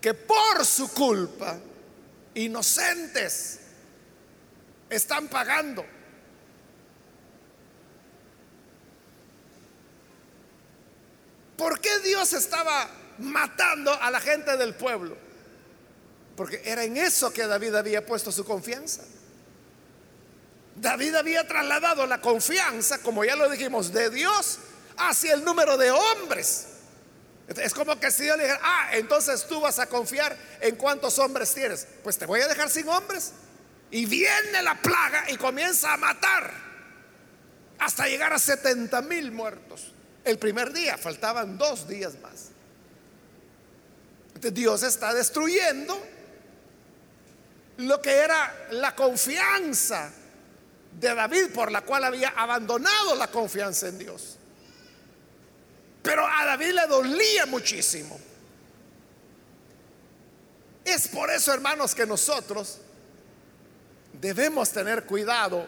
que 0.00 0.14
por 0.14 0.64
su 0.64 0.92
culpa 0.92 1.58
inocentes 2.34 3.60
están 4.90 5.28
pagando. 5.28 5.84
¿Por 11.56 11.80
Dios 12.00 12.32
estaba 12.32 12.88
matando 13.18 13.92
a 13.92 14.10
la 14.10 14.20
gente 14.20 14.56
del 14.56 14.74
pueblo? 14.74 15.16
Porque 16.36 16.62
era 16.64 16.84
en 16.84 16.96
eso 16.96 17.32
que 17.32 17.46
David 17.46 17.74
había 17.74 18.06
puesto 18.06 18.30
su 18.30 18.44
confianza. 18.44 19.02
David 20.76 21.16
había 21.16 21.46
trasladado 21.46 22.06
la 22.06 22.20
confianza, 22.20 22.98
como 22.98 23.24
ya 23.24 23.34
lo 23.34 23.48
dijimos, 23.50 23.92
de 23.92 24.10
Dios 24.10 24.58
hacia 24.96 25.34
el 25.34 25.44
número 25.44 25.76
de 25.76 25.90
hombres. 25.90 26.66
Es 27.48 27.72
como 27.72 27.98
que 27.98 28.10
si 28.10 28.26
yo 28.26 28.36
le 28.36 28.44
dijera, 28.44 28.60
ah, 28.62 28.90
entonces 28.92 29.46
tú 29.46 29.60
vas 29.60 29.78
a 29.78 29.86
confiar 29.86 30.36
en 30.60 30.76
cuántos 30.76 31.18
hombres 31.18 31.52
tienes. 31.54 31.86
Pues 32.02 32.18
te 32.18 32.26
voy 32.26 32.40
a 32.40 32.48
dejar 32.48 32.68
sin 32.68 32.88
hombres. 32.88 33.32
Y 33.90 34.04
viene 34.04 34.62
la 34.62 34.74
plaga 34.80 35.30
y 35.30 35.36
comienza 35.36 35.94
a 35.94 35.96
matar 35.96 36.52
hasta 37.78 38.06
llegar 38.06 38.32
a 38.32 38.38
70 38.38 39.00
mil 39.02 39.32
muertos. 39.32 39.94
El 40.28 40.38
primer 40.38 40.74
día, 40.74 40.98
faltaban 40.98 41.56
dos 41.56 41.88
días 41.88 42.12
más. 42.20 42.48
Dios 44.52 44.82
está 44.82 45.14
destruyendo 45.14 45.98
lo 47.78 48.02
que 48.02 48.10
era 48.10 48.66
la 48.72 48.94
confianza 48.94 50.12
de 51.00 51.14
David 51.14 51.46
por 51.54 51.72
la 51.72 51.80
cual 51.80 52.04
había 52.04 52.28
abandonado 52.28 53.14
la 53.14 53.28
confianza 53.28 53.88
en 53.88 53.98
Dios. 54.00 54.36
Pero 56.02 56.26
a 56.26 56.44
David 56.44 56.72
le 56.72 56.86
dolía 56.86 57.46
muchísimo. 57.46 58.20
Es 60.84 61.08
por 61.08 61.30
eso, 61.30 61.54
hermanos, 61.54 61.94
que 61.94 62.04
nosotros 62.04 62.82
debemos 64.12 64.70
tener 64.72 65.06
cuidado 65.06 65.66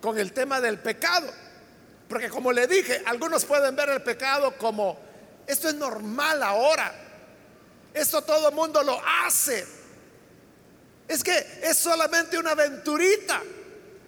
con 0.00 0.16
el 0.18 0.32
tema 0.32 0.60
del 0.60 0.78
pecado. 0.78 1.47
Porque 2.08 2.28
como 2.28 2.52
le 2.52 2.66
dije, 2.66 3.02
algunos 3.04 3.44
pueden 3.44 3.76
ver 3.76 3.90
el 3.90 4.02
pecado 4.02 4.56
como, 4.56 4.98
esto 5.46 5.68
es 5.68 5.74
normal 5.74 6.42
ahora. 6.42 6.94
Esto 7.92 8.22
todo 8.22 8.48
el 8.48 8.54
mundo 8.54 8.82
lo 8.82 8.98
hace. 9.24 9.66
Es 11.06 11.22
que 11.22 11.60
es 11.62 11.76
solamente 11.76 12.38
una 12.38 12.52
aventurita. 12.52 13.42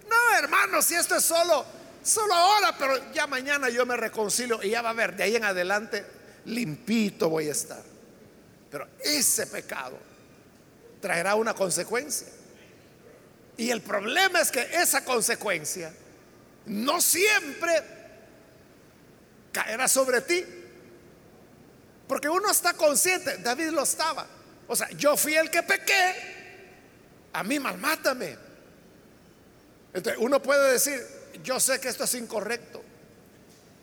No, 0.08 0.38
hermanos, 0.38 0.86
si 0.86 0.94
esto 0.94 1.16
es 1.16 1.24
solo, 1.24 1.64
solo 2.02 2.34
ahora, 2.34 2.74
pero 2.78 3.12
ya 3.12 3.26
mañana 3.26 3.68
yo 3.68 3.84
me 3.86 3.96
reconcilio 3.96 4.60
y 4.62 4.70
ya 4.70 4.82
va 4.82 4.90
a 4.90 4.94
ver, 4.94 5.16
de 5.16 5.22
ahí 5.22 5.36
en 5.36 5.44
adelante 5.44 6.04
limpito 6.46 7.28
voy 7.28 7.48
a 7.48 7.52
estar. 7.52 7.82
Pero 8.70 8.88
ese 9.02 9.46
pecado 9.46 9.98
traerá 11.00 11.34
una 11.34 11.54
consecuencia. 11.54 12.28
Y 13.56 13.70
el 13.70 13.82
problema 13.82 14.40
es 14.40 14.50
que 14.50 14.60
esa 14.72 15.04
consecuencia 15.04 15.92
no 16.66 17.00
siempre 17.00 17.82
caerá 19.52 19.88
sobre 19.88 20.20
ti. 20.20 20.44
Porque 22.06 22.28
uno 22.28 22.50
está 22.50 22.72
consciente, 22.74 23.38
David 23.38 23.70
lo 23.70 23.82
estaba. 23.82 24.26
O 24.66 24.74
sea, 24.74 24.88
yo 24.90 25.16
fui 25.16 25.34
el 25.34 25.50
que 25.50 25.62
pequé, 25.62 26.14
a 27.32 27.42
mí 27.42 27.58
malmátame. 27.58 28.36
Entonces 29.92 30.20
uno 30.22 30.42
puede 30.42 30.72
decir, 30.72 31.00
yo 31.42 31.58
sé 31.60 31.80
que 31.80 31.88
esto 31.88 32.04
es 32.04 32.14
incorrecto, 32.14 32.82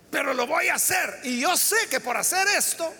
pero 0.09 0.33
lo 0.33 0.47
voy 0.47 0.67
a 0.67 0.75
hacer. 0.75 1.21
Y 1.23 1.39
yo 1.39 1.55
sé 1.57 1.75
que 1.89 1.99
por 1.99 2.17
hacer 2.17 2.47
esto 2.49 2.93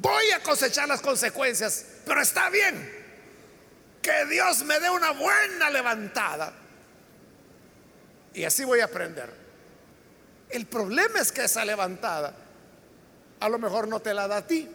voy 0.00 0.30
a 0.32 0.42
cosechar 0.42 0.88
las 0.88 1.00
consecuencias, 1.00 1.84
pero 2.04 2.20
está 2.20 2.50
bien 2.50 3.02
que 4.02 4.26
Dios 4.26 4.64
me 4.64 4.80
dé 4.80 4.90
una 4.90 5.12
buena 5.12 5.70
levantada. 5.70 6.52
Y 8.34 8.44
así 8.44 8.64
voy 8.64 8.80
a 8.80 8.86
aprender. 8.86 9.32
El 10.48 10.66
problema 10.66 11.20
es 11.20 11.32
que 11.32 11.44
esa 11.44 11.64
levantada 11.64 12.34
a 13.40 13.48
lo 13.48 13.58
mejor 13.58 13.88
no 13.88 14.00
te 14.00 14.14
la 14.14 14.28
da 14.28 14.36
a 14.36 14.46
ti, 14.46 14.68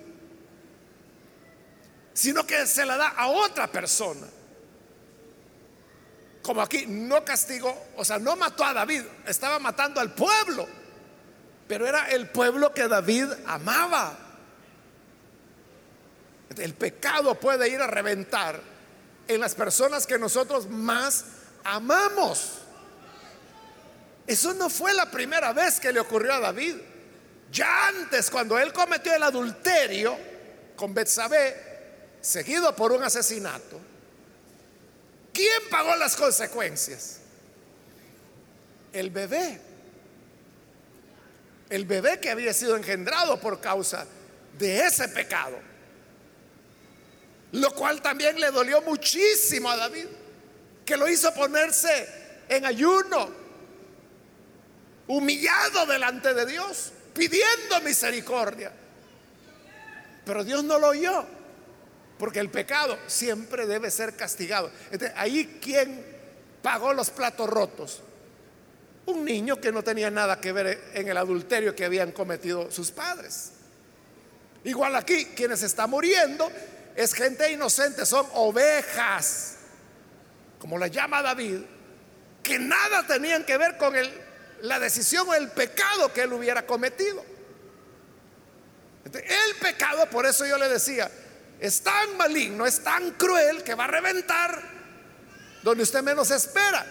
sino 2.13 2.45
que 2.45 2.65
se 2.65 2.85
la 2.85 2.97
da 2.97 3.07
a 3.09 3.27
otra 3.27 3.67
persona. 3.67 4.27
Como 6.41 6.61
aquí 6.61 6.85
no 6.87 7.23
castigó, 7.23 7.87
o 7.95 8.03
sea, 8.03 8.19
no 8.19 8.35
mató 8.35 8.65
a 8.65 8.73
David, 8.73 9.03
estaba 9.25 9.59
matando 9.59 10.01
al 10.01 10.13
pueblo, 10.13 10.67
pero 11.67 11.87
era 11.87 12.09
el 12.09 12.29
pueblo 12.29 12.73
que 12.73 12.87
David 12.87 13.27
amaba. 13.45 14.17
El 16.57 16.73
pecado 16.73 17.35
puede 17.35 17.69
ir 17.69 17.81
a 17.81 17.87
reventar 17.87 18.59
en 19.27 19.39
las 19.39 19.55
personas 19.55 20.07
que 20.07 20.17
nosotros 20.17 20.69
más 20.69 21.25
amamos. 21.63 22.61
Eso 24.27 24.53
no 24.53 24.69
fue 24.69 24.93
la 24.93 25.09
primera 25.09 25.53
vez 25.53 25.79
que 25.79 25.93
le 25.93 26.01
ocurrió 26.01 26.33
a 26.33 26.39
David. 26.41 26.75
Ya 27.49 27.87
antes, 27.87 28.29
cuando 28.29 28.59
él 28.59 28.73
cometió 28.73 29.15
el 29.15 29.23
adulterio 29.23 30.17
con 30.75 30.93
Betsabé, 30.93 31.55
seguido 32.19 32.75
por 32.75 32.91
un 32.91 33.01
asesinato, 33.01 33.79
¿quién 35.33 35.69
pagó 35.71 35.95
las 35.95 36.17
consecuencias? 36.17 37.21
El 38.91 39.09
bebé. 39.11 39.61
El 41.69 41.85
bebé 41.85 42.19
que 42.19 42.29
había 42.29 42.53
sido 42.53 42.75
engendrado 42.75 43.39
por 43.39 43.61
causa 43.61 44.05
de 44.57 44.85
ese 44.85 45.07
pecado. 45.07 45.57
Lo 47.53 47.73
cual 47.73 48.01
también 48.01 48.39
le 48.41 48.51
dolió 48.51 48.81
muchísimo 48.81 49.69
a 49.69 49.77
David, 49.77 50.07
que 50.85 50.97
lo 50.97 51.07
hizo 51.07 51.33
ponerse 51.33 52.07
en 52.49 52.65
ayuno, 52.65 53.46
humillado 55.07 55.85
delante 55.85 56.33
de 56.33 56.45
Dios, 56.45 56.91
pidiendo 57.13 57.81
misericordia. 57.83 58.71
Pero 60.25 60.43
Dios 60.43 60.63
no 60.63 60.77
lo 60.77 60.89
oyó, 60.89 61.25
porque 62.19 62.39
el 62.39 62.49
pecado 62.49 62.97
siempre 63.07 63.65
debe 63.65 63.89
ser 63.89 64.15
castigado. 64.15 64.71
ahí 65.15 65.59
quién 65.61 66.05
pagó 66.61 66.93
los 66.93 67.09
platos 67.09 67.49
rotos? 67.49 68.01
Un 69.05 69.23
niño 69.23 69.61
que 69.61 69.71
no 69.71 69.83
tenía 69.83 70.11
nada 70.11 70.41
que 70.41 70.51
ver 70.51 70.91
en 70.93 71.07
el 71.07 71.15
adulterio 71.15 71.73
que 71.73 71.85
habían 71.85 72.11
cometido 72.11 72.69
sus 72.71 72.91
padres. 72.91 73.51
Igual 74.65 74.97
aquí, 74.97 75.27
quienes 75.27 75.63
están 75.63 75.89
muriendo 75.89 76.51
es 76.93 77.13
gente 77.13 77.49
inocente, 77.49 78.05
son 78.05 78.27
ovejas, 78.33 79.55
como 80.59 80.77
la 80.77 80.87
llama 80.87 81.21
David, 81.21 81.59
que 82.43 82.59
nada 82.59 83.07
tenían 83.07 83.45
que 83.45 83.57
ver 83.57 83.77
con 83.77 83.95
el, 83.95 84.11
la 84.61 84.79
decisión 84.79 85.27
o 85.29 85.33
el 85.33 85.49
pecado 85.49 86.11
que 86.13 86.21
él 86.21 86.33
hubiera 86.33 86.65
cometido. 86.65 87.23
El 89.13 89.55
pecado, 89.61 90.09
por 90.09 90.25
eso 90.25 90.45
yo 90.45 90.57
le 90.57 90.67
decía, 90.67 91.09
es 91.59 91.81
tan 91.81 92.17
maligno, 92.17 92.65
es 92.65 92.83
tan 92.83 93.11
cruel 93.11 93.63
que 93.63 93.73
va 93.75 93.85
a 93.85 93.87
reventar 93.87 94.61
donde 95.63 95.83
usted 95.83 96.01
menos 96.01 96.29
espera. 96.31 96.85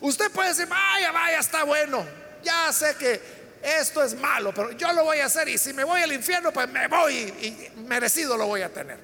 Usted 0.00 0.30
puede 0.30 0.50
decir, 0.50 0.66
vaya, 0.66 1.12
vaya, 1.12 1.38
está 1.38 1.64
bueno. 1.64 2.04
Ya 2.42 2.72
sé 2.72 2.94
que 2.96 3.20
esto 3.62 4.02
es 4.02 4.14
malo, 4.14 4.54
pero 4.54 4.72
yo 4.72 4.92
lo 4.92 5.04
voy 5.04 5.18
a 5.18 5.26
hacer 5.26 5.48
y 5.48 5.58
si 5.58 5.72
me 5.72 5.84
voy 5.84 6.00
al 6.02 6.12
infierno, 6.12 6.52
pues 6.52 6.68
me 6.68 6.86
voy 6.86 7.14
y 7.14 7.80
merecido 7.80 8.36
lo 8.36 8.46
voy 8.46 8.62
a 8.62 8.72
tener. 8.72 8.98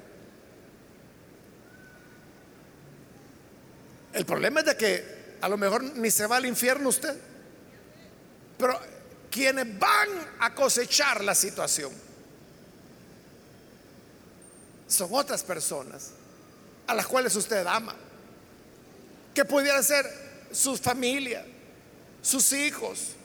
El 4.13 4.25
problema 4.25 4.61
es 4.61 4.67
de 4.67 4.77
que 4.77 5.24
a 5.45 5.49
lo 5.49 5.59
mejor 5.59 5.83
ni 5.83 6.11
se 6.11 6.27
va 6.27 6.37
al 6.37 6.47
infierno 6.47 6.89
usted, 6.89 7.15
pero 8.57 8.81
quienes 9.31 9.79
van 9.79 10.09
a 10.41 10.55
cosechar 10.55 11.23
la 11.23 11.35
situación 11.35 11.93
son 14.89 15.11
otras 15.13 15.43
personas 15.43 16.13
a 16.87 16.95
las 16.95 17.07
cuales 17.07 17.37
usted 17.37 17.67
ama, 17.67 17.95
que 19.35 19.45
pudieran 19.45 19.85
ser 19.85 20.07
su 20.51 20.79
familia, 20.79 21.45
sus 22.23 22.51
hijos, 22.55 23.17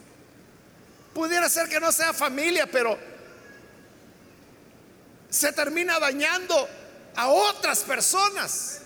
Pudiera 1.14 1.48
ser 1.48 1.68
que 1.68 1.80
no 1.80 1.90
sea 1.90 2.12
familia, 2.12 2.70
pero 2.70 2.96
se 5.28 5.52
termina 5.52 5.98
dañando 5.98 6.68
a 7.16 7.28
otras 7.28 7.80
personas. 7.80 8.82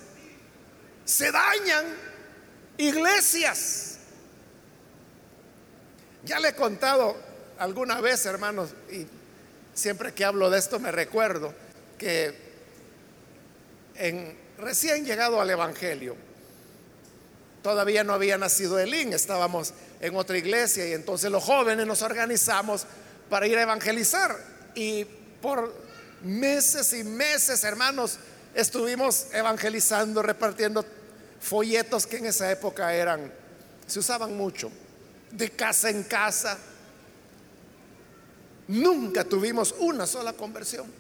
Se 1.04 1.30
dañan 1.30 1.84
iglesias. 2.78 3.98
Ya 6.24 6.40
le 6.40 6.48
he 6.48 6.54
contado 6.54 7.16
alguna 7.58 8.00
vez, 8.00 8.24
hermanos, 8.26 8.70
y 8.90 9.06
siempre 9.74 10.12
que 10.12 10.24
hablo 10.24 10.50
de 10.50 10.58
esto 10.58 10.78
me 10.78 10.90
recuerdo 10.90 11.54
que 11.98 12.34
en, 13.94 14.36
recién 14.58 15.04
llegado 15.04 15.40
al 15.40 15.50
Evangelio, 15.50 16.16
todavía 17.62 18.04
no 18.04 18.12
había 18.12 18.38
nacido 18.38 18.78
Elín, 18.78 19.12
estábamos 19.12 19.72
en 20.00 20.16
otra 20.16 20.36
iglesia 20.36 20.86
y 20.86 20.92
entonces 20.92 21.30
los 21.30 21.42
jóvenes 21.42 21.86
nos 21.86 22.02
organizamos 22.02 22.86
para 23.30 23.46
ir 23.46 23.56
a 23.58 23.62
evangelizar 23.62 24.36
y 24.74 25.04
por 25.40 25.72
meses 26.22 26.92
y 26.92 27.04
meses, 27.04 27.64
hermanos, 27.64 28.18
estuvimos 28.54 29.26
evangelizando, 29.32 30.22
repartiendo 30.22 30.84
folletos 31.44 32.06
que 32.06 32.16
en 32.16 32.26
esa 32.26 32.50
época 32.50 32.94
eran, 32.94 33.30
se 33.86 33.98
usaban 33.98 34.36
mucho, 34.36 34.72
de 35.30 35.50
casa 35.50 35.90
en 35.90 36.02
casa. 36.04 36.58
Nunca 38.66 39.24
tuvimos 39.24 39.74
una 39.78 40.06
sola 40.06 40.32
conversión. 40.32 40.90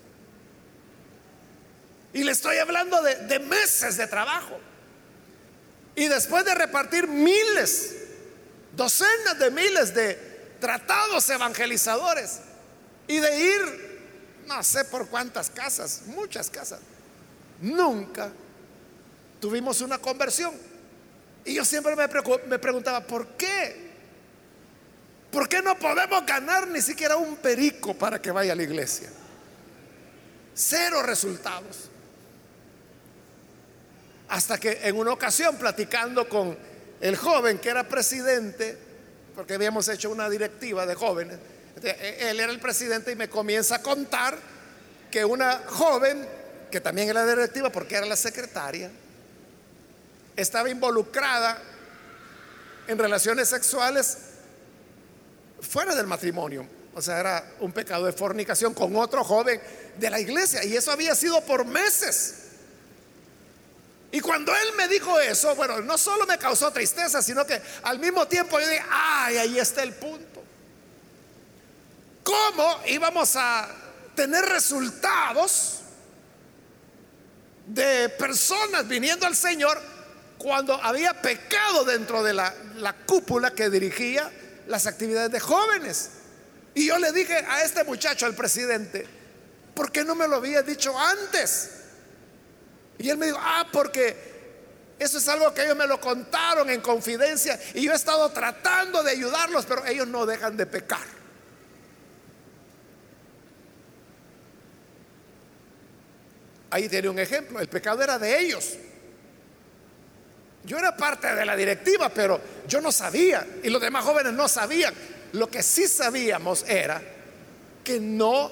Y 2.12 2.22
le 2.22 2.32
estoy 2.32 2.58
hablando 2.58 3.02
de, 3.02 3.38
meses 3.40 3.96
de 3.96 4.06
trabajo. 4.06 4.58
Y 5.96 6.08
después 6.08 6.44
de 6.44 6.54
repartir 6.54 7.08
miles, 7.08 7.96
docenas 8.76 9.38
de 9.38 9.50
miles 9.50 9.94
de 9.94 10.14
tratados 10.60 11.28
evangelizadores 11.30 12.40
y 13.08 13.18
de 13.18 13.40
ir, 13.40 14.44
no 14.46 14.62
sé 14.62 14.84
por 14.84 15.08
cuántas 15.08 15.48
casas, 15.50 16.02
muchas 16.06 16.50
casas, 16.50 16.80
nunca 17.60 18.30
tuvimos 19.44 19.82
una 19.82 19.98
conversión. 19.98 20.54
Y 21.44 21.52
yo 21.52 21.66
siempre 21.66 21.94
me, 21.94 22.08
me 22.46 22.58
preguntaba, 22.58 23.02
¿por 23.02 23.26
qué? 23.36 23.90
¿Por 25.30 25.50
qué 25.50 25.60
no 25.60 25.78
podemos 25.78 26.24
ganar 26.24 26.66
ni 26.66 26.80
siquiera 26.80 27.18
un 27.18 27.36
perico 27.36 27.92
para 27.92 28.22
que 28.22 28.30
vaya 28.30 28.54
a 28.54 28.56
la 28.56 28.62
iglesia? 28.62 29.10
Cero 30.54 31.02
resultados. 31.02 31.90
Hasta 34.28 34.56
que 34.56 34.80
en 34.82 34.96
una 34.96 35.12
ocasión, 35.12 35.56
platicando 35.56 36.26
con 36.26 36.56
el 37.02 37.14
joven 37.14 37.58
que 37.58 37.68
era 37.68 37.86
presidente, 37.86 38.78
porque 39.34 39.52
habíamos 39.52 39.86
hecho 39.90 40.08
una 40.08 40.30
directiva 40.30 40.86
de 40.86 40.94
jóvenes, 40.94 41.38
e, 41.82 42.30
él 42.30 42.40
era 42.40 42.50
el 42.50 42.60
presidente 42.60 43.12
y 43.12 43.16
me 43.16 43.28
comienza 43.28 43.74
a 43.74 43.82
contar 43.82 44.38
que 45.10 45.22
una 45.22 45.64
joven, 45.66 46.26
que 46.70 46.80
también 46.80 47.10
era 47.10 47.26
directiva 47.26 47.68
porque 47.68 47.96
era 47.96 48.06
la 48.06 48.16
secretaria, 48.16 48.90
estaba 50.36 50.68
involucrada 50.70 51.60
en 52.86 52.98
relaciones 52.98 53.48
sexuales 53.48 54.18
fuera 55.60 55.94
del 55.94 56.06
matrimonio. 56.06 56.66
O 56.94 57.02
sea, 57.02 57.18
era 57.18 57.54
un 57.60 57.72
pecado 57.72 58.06
de 58.06 58.12
fornicación 58.12 58.72
con 58.72 58.94
otro 58.96 59.24
joven 59.24 59.60
de 59.96 60.10
la 60.10 60.20
iglesia. 60.20 60.64
Y 60.64 60.76
eso 60.76 60.92
había 60.92 61.14
sido 61.14 61.40
por 61.42 61.64
meses. 61.64 62.36
Y 64.12 64.20
cuando 64.20 64.54
él 64.54 64.68
me 64.76 64.86
dijo 64.86 65.18
eso, 65.18 65.56
bueno, 65.56 65.80
no 65.80 65.98
solo 65.98 66.24
me 66.24 66.38
causó 66.38 66.70
tristeza, 66.70 67.20
sino 67.20 67.44
que 67.44 67.60
al 67.82 67.98
mismo 67.98 68.28
tiempo 68.28 68.60
yo 68.60 68.68
dije, 68.68 68.84
ay, 68.88 69.38
ahí 69.38 69.58
está 69.58 69.82
el 69.82 69.92
punto. 69.92 70.44
¿Cómo 72.22 72.80
íbamos 72.86 73.34
a 73.34 73.68
tener 74.14 74.44
resultados 74.44 75.80
de 77.66 78.08
personas 78.10 78.86
viniendo 78.86 79.26
al 79.26 79.34
Señor 79.34 79.82
cuando 80.44 80.74
había 80.74 81.22
pecado 81.22 81.86
dentro 81.86 82.22
de 82.22 82.34
la, 82.34 82.54
la 82.76 82.92
cúpula 82.92 83.52
que 83.52 83.70
dirigía 83.70 84.30
las 84.66 84.86
actividades 84.86 85.30
de 85.30 85.40
jóvenes? 85.40 86.10
Y 86.74 86.88
yo 86.88 86.98
le 86.98 87.12
dije 87.12 87.34
a 87.48 87.64
este 87.64 87.82
muchacho, 87.82 88.26
al 88.26 88.34
presidente, 88.34 89.06
¿por 89.74 89.90
qué 89.90 90.04
no 90.04 90.14
me 90.14 90.28
lo 90.28 90.36
había 90.36 90.60
dicho 90.60 90.98
antes? 90.98 91.70
Y 92.98 93.08
él 93.08 93.16
me 93.16 93.24
dijo, 93.24 93.38
ah, 93.40 93.66
porque 93.72 94.94
eso 94.98 95.16
es 95.16 95.26
algo 95.28 95.54
que 95.54 95.64
ellos 95.64 95.78
me 95.78 95.86
lo 95.86 95.98
contaron 95.98 96.68
en 96.68 96.82
confidencia 96.82 97.58
y 97.72 97.80
yo 97.80 97.92
he 97.92 97.96
estado 97.96 98.28
tratando 98.28 99.02
de 99.02 99.12
ayudarlos, 99.12 99.64
pero 99.64 99.86
ellos 99.86 100.06
no 100.08 100.26
dejan 100.26 100.58
de 100.58 100.66
pecar. 100.66 101.06
Ahí 106.68 106.86
tiene 106.90 107.08
un 107.08 107.18
ejemplo, 107.18 107.60
el 107.60 107.68
pecado 107.68 108.02
era 108.02 108.18
de 108.18 108.40
ellos. 108.40 108.76
Yo 110.64 110.78
era 110.78 110.96
parte 110.96 111.34
de 111.34 111.44
la 111.44 111.54
directiva, 111.54 112.08
pero 112.08 112.40
yo 112.66 112.80
no 112.80 112.90
sabía 112.90 113.46
y 113.62 113.68
los 113.68 113.80
demás 113.80 114.04
jóvenes 114.04 114.32
no 114.32 114.48
sabían. 114.48 114.94
Lo 115.32 115.48
que 115.50 115.62
sí 115.62 115.86
sabíamos 115.86 116.64
era 116.66 117.02
que 117.82 118.00
no 118.00 118.50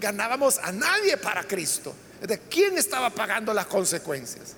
ganábamos 0.00 0.58
a 0.58 0.72
nadie 0.72 1.18
para 1.18 1.44
Cristo. 1.44 1.94
¿De 2.20 2.38
quién 2.38 2.78
estaba 2.78 3.10
pagando 3.10 3.52
las 3.52 3.66
consecuencias? 3.66 4.54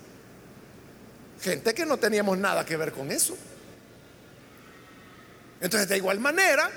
Gente 1.40 1.74
que 1.74 1.84
no 1.84 1.96
teníamos 1.96 2.38
nada 2.38 2.64
que 2.64 2.76
ver 2.76 2.92
con 2.92 3.10
eso. 3.10 3.36
Entonces, 5.60 5.88
de 5.88 5.96
igual 5.96 6.20
manera, 6.20 6.70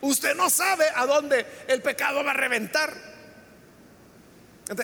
usted 0.00 0.34
no 0.34 0.50
sabe 0.50 0.84
a 0.94 1.06
dónde 1.06 1.46
el 1.68 1.80
pecado 1.80 2.22
va 2.24 2.32
a 2.32 2.34
reventar. 2.34 2.92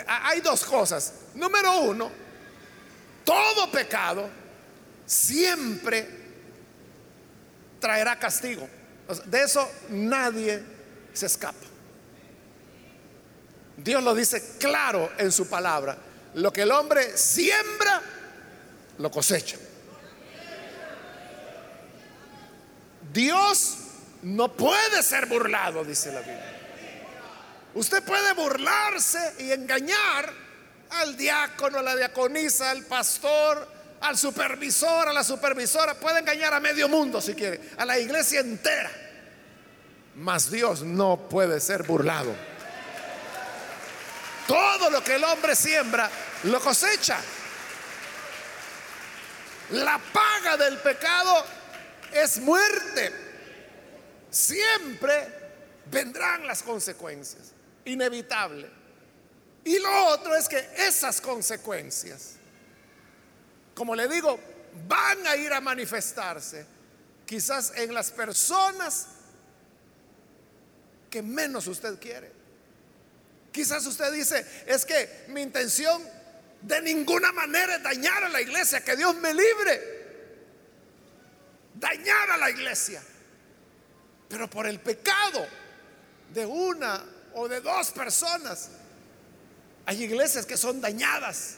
hay 0.07 0.40
dos 0.40 0.64
cosas. 0.64 1.12
Número 1.35 1.81
uno, 1.81 2.21
todo 3.24 3.70
pecado 3.70 4.28
siempre 5.06 6.08
traerá 7.80 8.18
castigo. 8.18 8.68
de 9.26 9.42
eso 9.42 9.68
nadie 9.90 10.62
se 11.12 11.26
escapa. 11.26 11.66
Dios 13.76 14.02
lo 14.02 14.14
dice 14.14 14.56
claro 14.58 15.11
en 15.18 15.32
su 15.32 15.48
palabra. 15.48 15.96
Lo 16.35 16.52
que 16.52 16.62
el 16.62 16.70
hombre 16.70 17.16
siembra, 17.16 18.00
lo 18.98 19.11
cosecha. 19.11 19.58
Dios 23.12 23.76
no 24.22 24.52
puede 24.52 25.02
ser 25.02 25.26
burlado, 25.26 25.85
dice 25.85 26.12
la 26.12 26.20
Biblia. 26.20 26.58
Usted 27.74 28.02
puede 28.02 28.32
burlarse 28.35 29.35
y 29.40 29.50
engañar 29.50 30.32
al 31.00 31.16
diácono, 31.16 31.78
a 31.78 31.83
la 31.83 31.96
diaconisa, 31.96 32.70
al 32.70 32.85
pastor, 32.85 33.68
al 34.00 34.18
supervisor, 34.18 35.09
a 35.09 35.12
la 35.12 35.24
supervisora. 35.24 35.94
Puede 35.94 36.20
engañar 36.20 36.52
a 36.55 36.61
medio 36.61 36.88
mundo 36.88 37.20
si 37.20 37.35
quiere, 37.35 37.61
a 37.76 37.85
la 37.85 37.98
iglesia 37.98 38.40
entera. 38.40 38.90
Mas 40.16 40.50
Dios 40.50 40.83
no 40.83 41.28
puede 41.28 41.61
ser 41.61 41.85
burlado. 41.85 42.35
Todo 44.46 44.90
lo 44.90 45.02
que 45.02 45.14
el 45.14 45.24
hombre 45.24 45.57
siembra, 45.57 46.11
lo 46.44 46.61
cosecha. 46.61 47.18
La 49.70 49.98
paga 50.12 50.57
del 50.57 50.76
pecado 50.78 51.44
es 52.12 52.38
muerte. 52.38 53.12
Siempre 54.31 55.28
vendrán 55.90 56.46
las 56.46 56.62
consecuencias, 56.62 57.52
inevitable. 57.85 58.82
Y 59.64 59.79
lo 59.79 60.07
otro 60.07 60.35
es 60.35 60.48
que 60.48 60.68
esas 60.77 61.20
consecuencias, 61.20 62.33
como 63.75 63.94
le 63.94 64.09
digo, 64.09 64.38
van 64.88 65.27
a 65.27 65.37
ir 65.37 65.53
a 65.53 65.61
manifestarse 65.61 66.66
quizás 67.27 67.72
en 67.77 67.94
las 67.94 68.11
personas 68.11 69.07
que 71.09 71.22
menos 71.22 71.66
usted 71.66 71.98
quiere. 71.98 72.33
Quizás 73.53 73.87
usted 73.87 74.11
dice, 74.12 74.64
es 74.66 74.85
que 74.85 75.27
mi 75.29 75.42
intención 75.42 76.03
de 76.62 76.81
ninguna 76.81 77.33
manera 77.33 77.77
es 77.77 77.83
dañar 77.83 78.25
a 78.25 78.29
la 78.29 78.40
iglesia, 78.40 78.83
que 78.83 78.96
Dios 78.96 79.14
me 79.16 79.33
libre. 79.35 80.03
Dañar 81.75 82.31
a 82.31 82.37
la 82.38 82.51
iglesia. 82.51 83.03
Pero 84.29 84.48
por 84.48 84.66
el 84.66 84.81
pecado 84.81 85.46
de 86.33 86.46
una 86.46 87.05
o 87.35 87.46
de 87.46 87.61
dos 87.61 87.90
personas, 87.90 88.70
hay 89.87 90.05
iglesias 90.05 90.47
que 90.47 90.57
son 90.57 90.81
dañadas. 90.81 91.55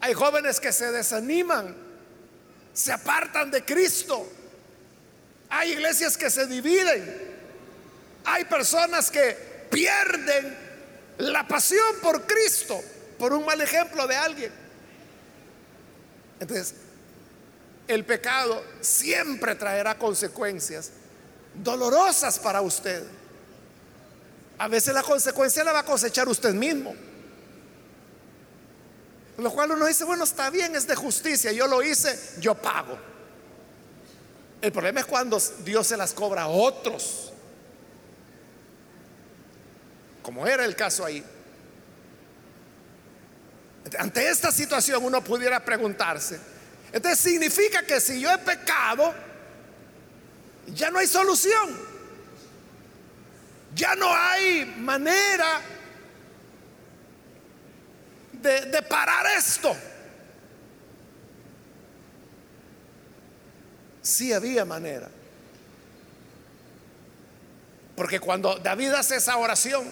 Hay 0.00 0.14
jóvenes 0.14 0.60
que 0.60 0.72
se 0.72 0.90
desaniman, 0.92 1.76
se 2.72 2.92
apartan 2.92 3.50
de 3.50 3.64
Cristo. 3.64 4.30
Hay 5.50 5.72
iglesias 5.72 6.16
que 6.16 6.30
se 6.30 6.46
dividen. 6.46 7.38
Hay 8.24 8.44
personas 8.44 9.10
que 9.10 9.66
pierden 9.70 10.56
la 11.18 11.46
pasión 11.46 11.96
por 12.02 12.26
Cristo, 12.26 12.80
por 13.18 13.32
un 13.32 13.44
mal 13.44 13.60
ejemplo 13.60 14.06
de 14.06 14.16
alguien. 14.16 14.52
Entonces, 16.40 16.74
el 17.88 18.04
pecado 18.04 18.62
siempre 18.80 19.54
traerá 19.54 19.98
consecuencias 19.98 20.90
dolorosas 21.54 22.38
para 22.38 22.60
usted. 22.60 23.02
A 24.58 24.68
veces 24.68 24.94
la 24.94 25.02
consecuencia 25.02 25.64
la 25.64 25.72
va 25.72 25.80
a 25.80 25.84
cosechar 25.84 26.28
usted 26.28 26.52
mismo. 26.52 26.94
Lo 29.38 29.50
cual 29.50 29.70
uno 29.70 29.86
dice, 29.86 30.04
bueno, 30.04 30.24
está 30.24 30.50
bien, 30.50 30.76
es 30.76 30.86
de 30.86 30.94
justicia, 30.94 31.52
yo 31.52 31.66
lo 31.66 31.82
hice, 31.82 32.18
yo 32.40 32.54
pago. 32.54 32.98
El 34.60 34.72
problema 34.72 35.00
es 35.00 35.06
cuando 35.06 35.40
Dios 35.64 35.86
se 35.86 35.96
las 35.96 36.12
cobra 36.12 36.42
a 36.42 36.48
otros 36.48 37.32
como 40.28 40.46
era 40.46 40.62
el 40.66 40.76
caso 40.76 41.06
ahí. 41.06 41.24
Ante 43.98 44.28
esta 44.28 44.52
situación 44.52 45.02
uno 45.02 45.24
pudiera 45.24 45.64
preguntarse, 45.64 46.38
entonces 46.92 47.18
significa 47.18 47.82
que 47.86 47.98
si 47.98 48.20
yo 48.20 48.30
he 48.30 48.36
pecado, 48.36 49.14
ya 50.66 50.90
no 50.90 50.98
hay 50.98 51.06
solución, 51.06 51.74
ya 53.74 53.94
no 53.94 54.14
hay 54.14 54.66
manera 54.80 55.62
de, 58.42 58.82
parar 58.82 59.26
esto. 59.36 59.76
Sí 64.02 64.32
había 64.32 64.64
manera. 64.64 65.08
Porque 67.96 68.20
cuando 68.20 68.56
David 68.56 68.92
hace 68.92 69.16
esa 69.16 69.36
oración, 69.36 69.90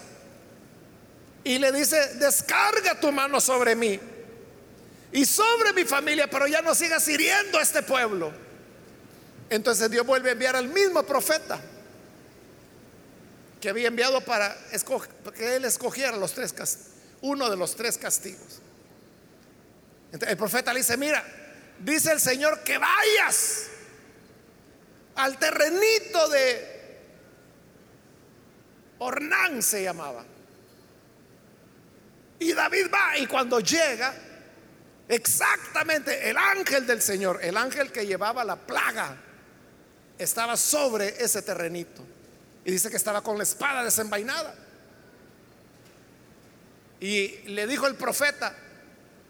y 1.45 1.59
le 1.59 1.71
dice, 1.71 2.15
descarga 2.15 2.99
tu 3.01 3.13
mano 3.13 3.41
sobre 3.41 3.77
mí. 3.77 4.01
y 5.13 5.25
sobre 5.25 5.73
mi 5.73 5.85
familia, 5.85 6.29
pero 6.29 6.47
ya 6.47 6.61
no 6.61 6.75
sigas 6.75 7.07
hiriendo 7.09 7.59
a 7.59 7.63
este 7.63 7.83
pueblo. 7.83 8.33
Entonces 9.49 9.91
Dios 9.91 10.05
vuelve 10.05 10.31
a 10.31 10.33
enviar 10.33 10.57
al 10.57 10.69
mismo 10.69 11.03
profeta 11.05 11.61
que 13.61 13.71
había 13.71 13.89
enviado 13.89 14.21
para 14.21 14.57
que 15.35 15.57
él 15.57 15.65
escogiera 15.65 16.17
los 16.17 16.33
tres 16.33 16.53
uno 17.27 17.51
de 17.51 17.57
los 17.57 17.75
tres 17.75 17.99
castigos. 17.99 18.61
El 20.13 20.37
profeta 20.37 20.73
le 20.73 20.81
dice, 20.81 20.97
mira, 20.97 21.25
dice 21.81 22.13
el 22.13 22.21
Señor 22.21 22.63
que 22.63 22.79
vayas 22.79 23.67
al 25.17 25.39
terrenito 25.39 26.29
de 26.29 26.77
Ornán 28.99 29.63
se 29.63 29.83
llamaba. 29.83 30.25
Y 32.39 32.53
David 32.53 32.87
va 32.93 33.19
y 33.19 33.27
cuando 33.27 33.61
llega, 33.61 34.15
exactamente 35.09 36.29
el 36.29 36.37
ángel 36.37 36.87
del 36.87 37.03
Señor, 37.03 37.41
el 37.43 37.57
ángel 37.57 37.91
que 37.91 38.07
llevaba 38.07 38.45
la 38.45 38.57
plaga, 38.57 39.17
estaba 40.19 40.57
sobre 40.57 41.23
ese 41.23 41.43
terrenito. 41.43 42.03
Y 42.65 42.71
dice 42.71 42.91
que 42.91 42.97
estaba 42.97 43.23
con 43.23 43.37
la 43.37 43.45
espada 43.45 43.85
desenvainada. 43.85 44.55
Y 47.01 47.29
le 47.49 47.67
dijo 47.67 47.87
el 47.87 47.95
profeta, 47.95 48.57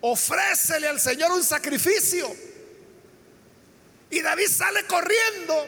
ofrécele 0.01 0.89
al 0.89 1.01
Señor 1.01 1.33
un 1.33 1.43
sacrificio. 1.43 2.29
Y 4.11 4.23
David 4.23 4.49
sale 4.49 4.87
corriendo 4.87 5.67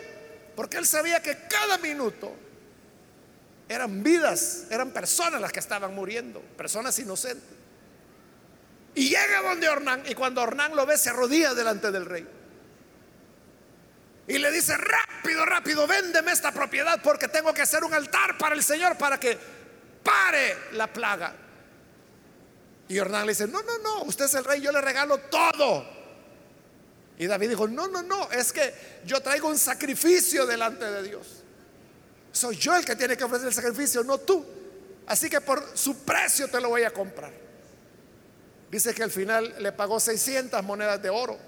porque 0.55 0.77
él 0.77 0.87
sabía 0.87 1.21
que 1.21 1.37
cada 1.49 1.79
minuto 1.79 2.35
eran 3.69 4.03
vidas, 4.03 4.65
eran 4.71 4.93
personas 4.93 5.41
las 5.41 5.53
que 5.53 5.61
estaban 5.61 5.95
muriendo, 5.95 6.41
personas 6.57 6.99
inocentes. 6.99 7.59
Y 8.95 9.11
llega 9.11 9.43
donde 9.43 9.69
Ornán 9.69 10.03
y 10.09 10.15
cuando 10.15 10.43
Ornán 10.43 10.75
lo 10.75 10.87
ve 10.87 10.97
se 10.97 11.11
arrodilla 11.11 11.55
delante 11.55 11.91
del 11.91 12.07
rey. 12.07 12.27
Y 14.27 14.39
le 14.39 14.51
dice, 14.51 14.77
rápido, 14.77 15.45
rápido, 15.47 15.87
véndeme 15.87 16.33
esta 16.33 16.53
propiedad 16.53 17.01
porque 17.03 17.29
tengo 17.29 17.55
que 17.55 17.63
hacer 17.63 17.83
un 17.83 17.95
altar 17.95 18.37
para 18.37 18.55
el 18.55 18.63
Señor 18.63 18.99
para 18.99 19.19
que 19.19 19.39
pare 20.03 20.57
la 20.73 20.93
plaga. 20.93 21.35
Y 22.89 22.99
Ornán 22.99 23.27
le 23.27 23.33
dice, 23.33 23.47
no, 23.47 23.63
no, 23.63 23.79
no, 23.79 24.03
usted 24.05 24.25
es 24.25 24.35
el 24.35 24.45
rey, 24.45 24.61
yo 24.61 24.73
le 24.73 24.81
regalo 24.81 25.19
todo. 25.19 25.87
Y 27.19 27.27
David 27.27 27.51
dijo, 27.51 27.69
no, 27.69 27.89
no, 27.89 28.03
no, 28.03 28.31
es 28.31 28.53
que 28.53 28.73
yo 29.05 29.21
traigo 29.21 29.49
un 29.49 29.59
sacrificio 29.59 30.47
delante 30.47 30.85
de 30.85 31.03
Dios. 31.03 31.27
Soy 32.33 32.57
yo 32.57 32.77
el 32.77 32.85
que 32.85 32.97
tiene 32.97 33.17
que 33.17 33.25
ofrecer 33.25 33.49
el 33.49 33.55
sacrificio, 33.55 34.03
no 34.05 34.19
tú. 34.19 34.45
Así 35.07 35.29
que 35.29 35.41
por 35.41 35.77
su 35.77 35.99
precio 35.99 36.49
te 36.49 36.61
lo 36.61 36.69
voy 36.69 36.85
a 36.85 36.93
comprar. 36.93 37.33
Dice 38.71 38.95
que 38.95 39.03
al 39.03 39.11
final 39.11 39.55
le 39.59 39.73
pagó 39.73 39.99
600 39.99 40.63
monedas 40.63 41.03
de 41.03 41.11
oro, 41.11 41.39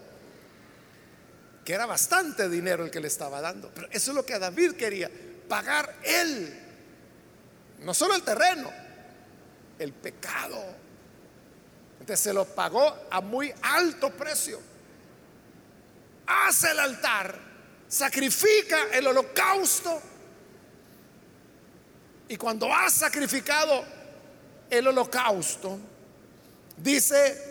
que 1.64 1.74
era 1.74 1.86
bastante 1.86 2.48
dinero 2.48 2.84
el 2.84 2.90
que 2.90 3.00
le 3.00 3.08
estaba 3.08 3.40
dando. 3.40 3.70
Pero 3.74 3.88
eso 3.90 4.10
es 4.10 4.14
lo 4.14 4.26
que 4.26 4.38
David 4.38 4.72
quería, 4.72 5.10
pagar 5.48 5.94
él, 6.02 6.58
no 7.80 7.94
solo 7.94 8.14
el 8.14 8.22
terreno, 8.22 8.70
el 9.78 9.92
pecado. 9.92 10.89
Se 12.14 12.32
lo 12.32 12.44
pagó 12.44 13.06
a 13.10 13.20
muy 13.20 13.52
alto 13.62 14.10
precio. 14.10 14.60
Hace 16.26 16.70
el 16.72 16.78
altar, 16.80 17.38
sacrifica 17.88 18.88
el 18.92 19.06
holocausto 19.06 20.02
y 22.30 22.36
cuando 22.36 22.72
ha 22.72 22.88
sacrificado 22.88 23.84
el 24.70 24.86
holocausto, 24.86 25.80
dice 26.76 27.50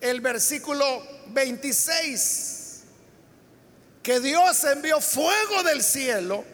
el 0.00 0.20
versículo 0.20 1.04
26, 1.26 2.82
que 4.00 4.20
Dios 4.20 4.62
envió 4.62 5.00
fuego 5.00 5.64
del 5.64 5.82
cielo 5.82 6.44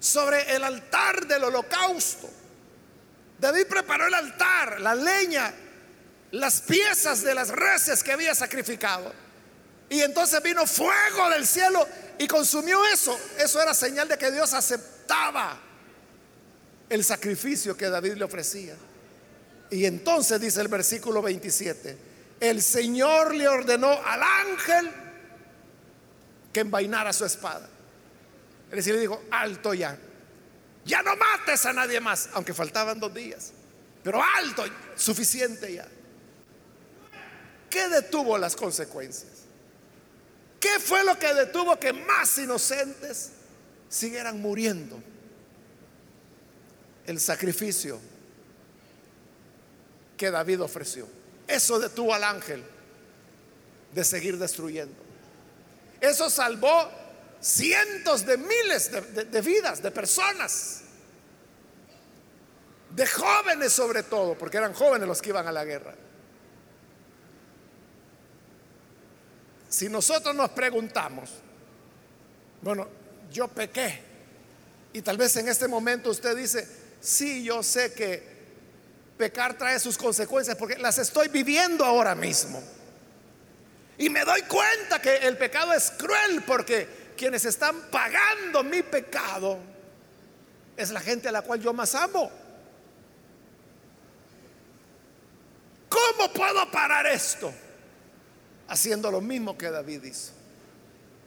sobre 0.00 0.52
el 0.56 0.64
altar 0.64 1.28
del 1.28 1.44
holocausto. 1.44 2.28
David 3.40 3.66
preparó 3.66 4.06
el 4.06 4.14
altar, 4.14 4.80
la 4.80 4.94
leña, 4.94 5.52
las 6.32 6.60
piezas 6.60 7.22
de 7.22 7.34
las 7.34 7.48
reses 7.48 8.04
que 8.04 8.12
había 8.12 8.34
sacrificado. 8.34 9.12
Y 9.88 10.02
entonces 10.02 10.42
vino 10.42 10.66
fuego 10.66 11.30
del 11.30 11.46
cielo 11.46 11.86
y 12.18 12.28
consumió 12.28 12.84
eso. 12.86 13.18
Eso 13.38 13.60
era 13.60 13.72
señal 13.72 14.06
de 14.08 14.18
que 14.18 14.30
Dios 14.30 14.52
aceptaba 14.52 15.58
el 16.88 17.02
sacrificio 17.02 17.76
que 17.76 17.88
David 17.88 18.14
le 18.14 18.24
ofrecía. 18.24 18.76
Y 19.70 19.86
entonces 19.86 20.40
dice 20.40 20.60
el 20.60 20.68
versículo 20.68 21.22
27, 21.22 21.96
el 22.40 22.62
Señor 22.62 23.34
le 23.34 23.48
ordenó 23.48 23.90
al 24.04 24.22
ángel 24.22 24.90
que 26.52 26.60
envainara 26.60 27.12
su 27.12 27.24
espada. 27.24 27.68
Es 28.70 28.76
decir, 28.76 28.94
le 28.94 29.00
dijo, 29.00 29.22
alto 29.30 29.72
ya. 29.72 29.96
Ya 30.90 31.04
no 31.04 31.14
mates 31.14 31.64
a 31.66 31.72
nadie 31.72 32.00
más, 32.00 32.30
aunque 32.32 32.52
faltaban 32.52 32.98
dos 32.98 33.14
días. 33.14 33.52
Pero 34.02 34.20
alto, 34.20 34.64
suficiente 34.96 35.72
ya. 35.72 35.86
¿Qué 37.70 37.88
detuvo 37.88 38.36
las 38.36 38.56
consecuencias? 38.56 39.44
¿Qué 40.58 40.80
fue 40.80 41.04
lo 41.04 41.16
que 41.16 41.32
detuvo 41.32 41.78
que 41.78 41.92
más 41.92 42.36
inocentes 42.38 43.30
siguieran 43.88 44.40
muriendo? 44.40 45.00
El 47.06 47.20
sacrificio 47.20 48.00
que 50.16 50.28
David 50.32 50.60
ofreció. 50.60 51.06
Eso 51.46 51.78
detuvo 51.78 52.12
al 52.14 52.24
ángel 52.24 52.64
de 53.94 54.02
seguir 54.02 54.38
destruyendo. 54.38 55.00
Eso 56.00 56.28
salvó 56.28 56.90
cientos 57.40 58.26
de 58.26 58.36
miles 58.36 58.90
de, 58.92 59.40
vidas, 59.40 59.82
de 59.82 59.90
personas, 59.90 60.82
de 62.90 63.06
jóvenes 63.06 63.72
sobre 63.72 64.02
todo, 64.02 64.36
porque 64.36 64.58
eran 64.58 64.74
jóvenes 64.74 65.08
los 65.08 65.22
que 65.22 65.30
iban 65.30 65.46
a 65.46 65.52
la 65.52 65.64
guerra. 65.64 65.94
Si 69.68 69.88
nosotros 69.88 70.34
nos 70.34 70.50
preguntamos, 70.50 71.30
bueno, 72.60 72.88
yo 73.30 73.48
pequé, 73.48 74.02
y 74.92 75.02
tal 75.02 75.16
vez 75.16 75.36
en 75.36 75.48
este 75.48 75.68
momento 75.68 76.10
usted 76.10 76.36
dice, 76.36 76.66
sí, 77.00 77.44
yo 77.44 77.62
sé 77.62 77.94
que 77.94 78.40
pecar 79.16 79.56
trae 79.56 79.78
sus 79.78 79.96
consecuencias 79.96 80.56
porque 80.56 80.76
las 80.78 80.98
estoy 80.98 81.28
viviendo 81.28 81.84
ahora 81.84 82.14
mismo. 82.14 82.60
Y 83.98 84.08
me 84.08 84.24
doy 84.24 84.42
cuenta 84.42 85.00
que 85.00 85.16
el 85.16 85.36
pecado 85.36 85.72
es 85.74 85.90
cruel 85.92 86.42
porque 86.46 86.99
quienes 87.20 87.44
están 87.44 87.90
pagando 87.90 88.64
mi 88.64 88.82
pecado 88.82 89.58
es 90.74 90.90
la 90.90 91.00
gente 91.00 91.28
a 91.28 91.32
la 91.32 91.42
cual 91.42 91.60
yo 91.60 91.74
más 91.74 91.94
amo. 91.94 92.32
¿Cómo 95.90 96.32
puedo 96.32 96.70
parar 96.70 97.06
esto? 97.06 97.52
haciendo 98.68 99.10
lo 99.10 99.20
mismo 99.20 99.58
que 99.58 99.68
David 99.68 100.04
hizo. 100.04 100.30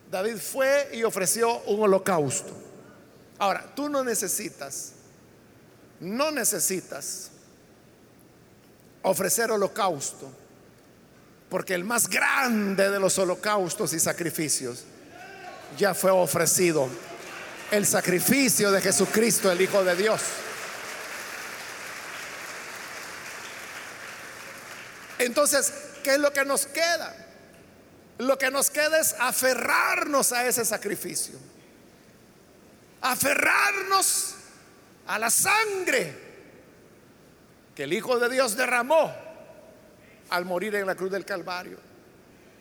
David 0.09 0.37
fue 0.37 0.89
y 0.93 1.03
ofreció 1.03 1.59
un 1.63 1.83
holocausto. 1.83 2.53
Ahora, 3.37 3.69
tú 3.75 3.89
no 3.89 4.01
necesitas, 4.03 4.93
no 5.99 6.31
necesitas 6.31 7.31
ofrecer 9.01 9.51
holocausto, 9.51 10.31
porque 11.49 11.73
el 11.73 11.83
más 11.83 12.07
grande 12.07 12.89
de 12.89 12.99
los 12.99 13.19
holocaustos 13.19 13.93
y 13.93 13.99
sacrificios 13.99 14.85
ya 15.77 15.93
fue 15.93 16.11
ofrecido, 16.11 16.89
el 17.71 17.85
sacrificio 17.85 18.71
de 18.71 18.81
Jesucristo, 18.81 19.51
el 19.51 19.61
Hijo 19.61 19.83
de 19.83 19.95
Dios. 19.95 20.21
Entonces, 25.17 25.73
¿qué 26.03 26.11
es 26.11 26.19
lo 26.19 26.31
que 26.33 26.45
nos 26.45 26.65
queda? 26.65 27.15
Lo 28.19 28.37
que 28.37 28.51
nos 28.51 28.69
queda 28.69 28.99
es 28.99 29.15
aferrarnos 29.19 30.31
a 30.33 30.45
ese 30.45 30.65
sacrificio. 30.65 31.39
Aferrarnos 33.01 34.35
a 35.07 35.17
la 35.17 35.29
sangre 35.29 36.13
que 37.75 37.83
el 37.83 37.93
Hijo 37.93 38.19
de 38.19 38.29
Dios 38.29 38.55
derramó 38.55 39.13
al 40.29 40.45
morir 40.45 40.75
en 40.75 40.85
la 40.85 40.95
cruz 40.95 41.11
del 41.11 41.25
Calvario. 41.25 41.77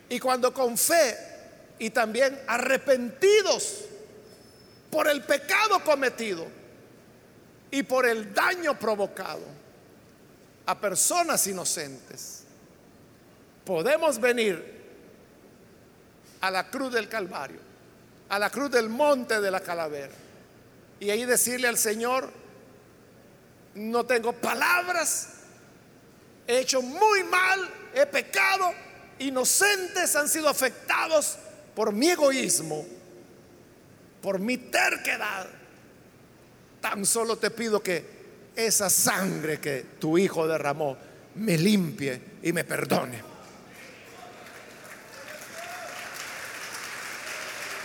Y 0.09 0.19
cuando 0.19 0.53
con 0.53 0.77
fe 0.79 1.32
y 1.79 1.91
también 1.91 2.41
arrepentidos 2.47 3.87
por 4.91 5.09
el 5.09 5.23
pecado 5.23 5.83
cometido 5.85 6.47
y 7.71 7.83
por 7.83 8.07
el 8.07 8.35
daño 8.35 8.79
provocado 8.79 9.43
a 10.67 10.79
personas 10.79 11.47
inocentes, 11.47 12.45
podemos 13.65 14.21
venir 14.21 14.81
a 16.41 16.51
la 16.51 16.69
cruz 16.69 16.93
del 16.93 17.09
Calvario, 17.09 17.61
a 18.29 18.39
la 18.39 18.51
cruz 18.51 18.71
del 18.71 18.89
monte 18.89 19.41
de 19.41 19.51
la 19.51 19.61
calavera. 19.61 20.13
Y 21.01 21.11
ahí 21.11 21.25
decirle 21.25 21.69
al 21.69 21.79
Señor, 21.79 22.31
no 23.75 24.05
tengo 24.05 24.33
palabras 24.33 25.43
he 26.47 26.59
hecho 26.61 26.83
muy 26.83 27.25
mal, 27.25 27.69
he 27.95 28.07
pecado, 28.07 28.73
inocentes 29.19 30.15
han 30.17 30.29
sido 30.29 30.49
afectados 30.49 31.39
por 31.75 31.93
mi 31.93 32.11
egoísmo, 32.11 32.85
por 34.21 34.39
mi 34.39 34.57
terquedad. 34.59 35.47
Tan 36.81 37.05
solo 37.07 37.37
te 37.37 37.51
pido 37.51 37.83
que 37.83 38.23
esa 38.55 38.91
sangre 38.91 39.61
que 39.61 39.87
tu 39.99 40.19
hijo 40.19 40.47
derramó 40.47 40.97
me 41.37 41.57
limpie 41.57 42.21
y 42.43 42.53
me 42.53 42.65
perdone. 42.65 43.23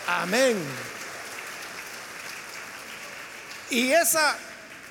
Amén. 0.07 0.57
Y 3.69 3.91
esa 3.91 4.37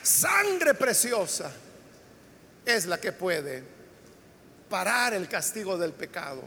sangre 0.03 0.75
preciosa 0.75 1.51
es 2.65 2.87
la 2.87 3.01
que 3.01 3.13
puede 3.13 3.63
parar 4.69 5.15
el 5.15 5.29
castigo 5.29 5.79
del 5.79 5.93
pecado 5.93 6.43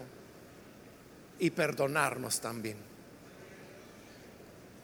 y 1.40 1.50
perdonarnos 1.50 2.40
también. 2.40 2.78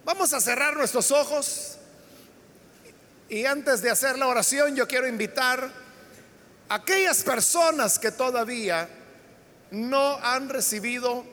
Vamos 0.03 0.33
a 0.33 0.39
cerrar 0.39 0.75
nuestros 0.75 1.11
ojos 1.11 1.77
y 3.27 3.45
antes 3.45 3.81
de 3.81 3.89
hacer 3.89 4.17
la 4.17 4.27
oración 4.27 4.75
yo 4.75 4.87
quiero 4.87 5.07
invitar 5.07 5.71
a 6.69 6.75
aquellas 6.75 7.23
personas 7.23 7.97
que 7.99 8.11
todavía 8.11 8.87
no 9.71 10.17
han 10.21 10.49
recibido 10.49 11.25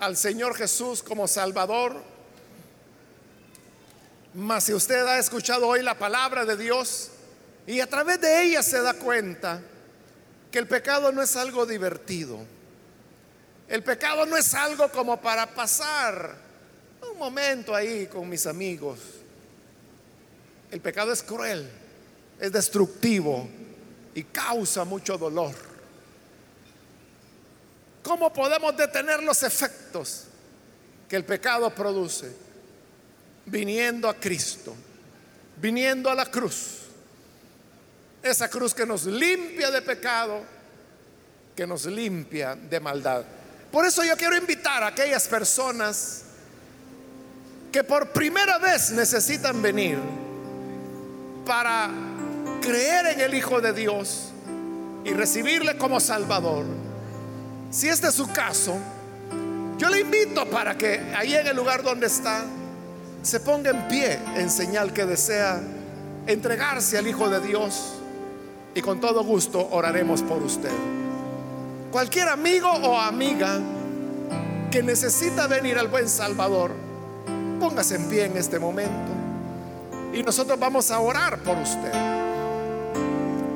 al 0.00 0.16
Señor 0.16 0.56
Jesús 0.56 1.02
como 1.02 1.28
Salvador. 1.28 2.02
Mas 4.34 4.64
si 4.64 4.74
usted 4.74 5.06
ha 5.06 5.18
escuchado 5.18 5.68
hoy 5.68 5.82
la 5.82 5.98
palabra 5.98 6.44
de 6.44 6.56
Dios 6.56 7.10
y 7.66 7.80
a 7.80 7.88
través 7.88 8.20
de 8.20 8.42
ella 8.42 8.62
se 8.62 8.80
da 8.82 8.94
cuenta 8.94 9.62
que 10.50 10.58
el 10.58 10.66
pecado 10.66 11.12
no 11.12 11.22
es 11.22 11.36
algo 11.36 11.66
divertido. 11.66 12.38
El 13.70 13.84
pecado 13.84 14.26
no 14.26 14.36
es 14.36 14.52
algo 14.52 14.90
como 14.90 15.20
para 15.20 15.46
pasar 15.46 16.36
un 17.08 17.16
momento 17.16 17.72
ahí 17.72 18.08
con 18.08 18.28
mis 18.28 18.44
amigos. 18.46 18.98
El 20.72 20.80
pecado 20.80 21.12
es 21.12 21.22
cruel, 21.22 21.70
es 22.40 22.50
destructivo 22.50 23.48
y 24.12 24.24
causa 24.24 24.84
mucho 24.84 25.16
dolor. 25.16 25.54
¿Cómo 28.02 28.32
podemos 28.32 28.76
detener 28.76 29.22
los 29.22 29.40
efectos 29.44 30.24
que 31.08 31.14
el 31.14 31.24
pecado 31.24 31.72
produce? 31.72 32.28
Viniendo 33.46 34.08
a 34.08 34.14
Cristo, 34.14 34.74
viniendo 35.58 36.10
a 36.10 36.16
la 36.16 36.26
cruz. 36.26 36.78
Esa 38.20 38.50
cruz 38.50 38.74
que 38.74 38.84
nos 38.84 39.06
limpia 39.06 39.70
de 39.70 39.80
pecado, 39.80 40.42
que 41.54 41.64
nos 41.68 41.86
limpia 41.86 42.56
de 42.56 42.80
maldad. 42.80 43.24
Por 43.70 43.86
eso 43.86 44.02
yo 44.04 44.16
quiero 44.16 44.36
invitar 44.36 44.82
a 44.82 44.88
aquellas 44.88 45.28
personas 45.28 46.22
que 47.70 47.84
por 47.84 48.10
primera 48.10 48.58
vez 48.58 48.90
necesitan 48.90 49.62
venir 49.62 49.98
para 51.46 51.90
creer 52.60 53.06
en 53.06 53.20
el 53.20 53.34
Hijo 53.34 53.60
de 53.60 53.72
Dios 53.72 54.32
y 55.04 55.12
recibirle 55.12 55.76
como 55.78 56.00
Salvador 56.00 56.66
si 57.70 57.88
este 57.88 58.08
es 58.08 58.14
su 58.14 58.26
caso, 58.32 58.76
yo 59.78 59.88
le 59.88 60.00
invito 60.00 60.44
para 60.50 60.76
que 60.76 61.00
ahí 61.16 61.34
en 61.34 61.46
el 61.46 61.54
lugar 61.54 61.84
donde 61.84 62.08
está 62.08 62.44
se 63.22 63.38
ponga 63.38 63.70
en 63.70 63.86
pie 63.86 64.18
en 64.34 64.50
señal 64.50 64.92
que 64.92 65.06
desea 65.06 65.60
entregarse 66.26 66.98
al 66.98 67.06
Hijo 67.06 67.28
de 67.28 67.40
Dios 67.40 67.94
y 68.74 68.82
con 68.82 69.00
todo 69.00 69.22
gusto 69.22 69.68
oraremos 69.70 70.22
por 70.22 70.42
usted. 70.42 70.72
Cualquier 71.90 72.28
amigo 72.28 72.70
o 72.70 72.96
amiga 72.96 73.58
que 74.70 74.80
necesita 74.80 75.48
venir 75.48 75.76
al 75.76 75.88
buen 75.88 76.08
Salvador, 76.08 76.72
póngase 77.58 77.96
en 77.96 78.08
pie 78.08 78.26
en 78.26 78.36
este 78.36 78.60
momento 78.60 79.10
y 80.12 80.22
nosotros 80.22 80.56
vamos 80.56 80.92
a 80.92 81.00
orar 81.00 81.38
por 81.40 81.58
usted. 81.58 81.92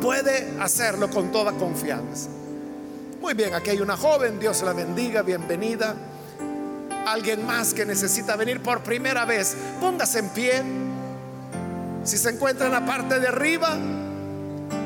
Puede 0.03 0.53
hacerlo 0.61 1.09
con 1.11 1.31
toda 1.31 1.53
confianza. 1.53 2.29
Muy 3.21 3.35
bien, 3.35 3.55
aquí 3.55 3.71
hay 3.71 3.81
una 3.81 3.97
joven, 3.97 4.41
Dios 4.41 4.63
la 4.63 4.73
bendiga, 4.73 5.23
bienvenida. 5.23 5.95
Alguien 7.07 7.47
más 7.47 7.73
que 7.73 7.87
necesita 7.87 8.35
venir 8.35 8.61
por 8.61 8.83
primera 8.83 9.25
vez, 9.25 9.57
póngase 9.81 10.19
en 10.19 10.29
pie. 10.31 10.63
Si 12.03 12.19
se 12.19 12.31
encuentra 12.31 12.67
en 12.67 12.73
la 12.73 12.85
parte 12.85 13.21
de 13.21 13.29
arriba, 13.29 13.79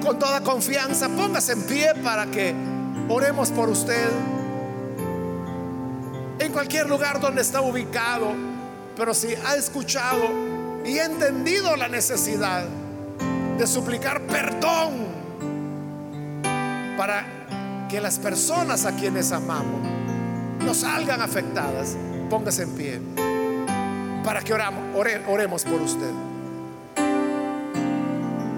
con 0.05 0.19
toda 0.19 0.43
confianza, 0.43 1.09
póngase 1.09 1.53
en 1.53 1.63
pie 1.63 1.95
para 2.05 2.27
que 2.27 2.55
oremos 3.09 3.51
por 3.51 3.69
usted. 3.69 4.09
En 6.39 6.53
cualquier 6.53 6.89
lugar 6.89 7.21
donde 7.21 7.43
está 7.43 7.61
ubicado, 7.61 8.33
pero 8.97 9.15
si 9.15 9.35
ha 9.35 9.57
escuchado 9.57 10.29
y 10.85 10.99
entendido 10.99 11.77
la 11.77 11.89
necesidad 11.89 12.65
de 13.59 13.67
suplicar 13.67 14.23
perdón 14.23 15.07
para 16.97 17.87
que 17.89 18.01
las 18.01 18.19
personas 18.19 18.85
a 18.85 18.95
quienes 18.95 19.33
amamos 19.33 19.81
no 20.65 20.75
salgan 20.75 21.21
afectadas, 21.21 21.97
póngase 22.31 22.63
en 22.63 22.71
pie 22.71 23.01
para 24.25 24.43
que 24.43 24.53
oramos, 24.53 24.85
oremos 25.27 25.65
por 25.65 25.81
usted. 25.81 26.11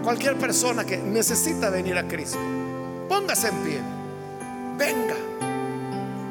Cualquier 0.02 0.36
persona 0.36 0.84
que 0.84 0.96
necesita 0.96 1.70
venir 1.70 1.96
a 1.96 2.08
Cristo, 2.08 2.40
póngase 3.08 3.48
en 3.48 3.54
pie. 3.58 3.99
Venga, 4.80 5.14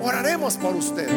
oraremos 0.01 0.57
por 0.57 0.75
usted. 0.75 1.07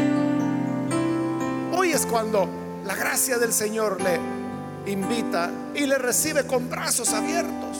Hoy 1.74 1.93
es 1.93 2.05
cuando 2.05 2.47
la 2.85 2.95
gracia 2.95 3.39
del 3.39 3.55
Señor 3.55 4.03
le 4.03 4.93
invita 4.93 5.51
y 5.74 5.87
le 5.87 5.97
recibe 5.97 6.47
con 6.47 6.68
brazos 6.68 7.14
abiertos. 7.14 7.78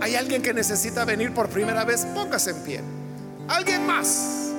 Hay 0.00 0.16
alguien 0.16 0.42
que 0.42 0.52
necesita 0.52 1.04
venir 1.04 1.32
por 1.32 1.48
primera 1.48 1.84
vez, 1.84 2.06
póngase 2.06 2.50
en 2.50 2.62
pie. 2.64 2.80
Alguien 3.46 3.86
más. 3.86 4.50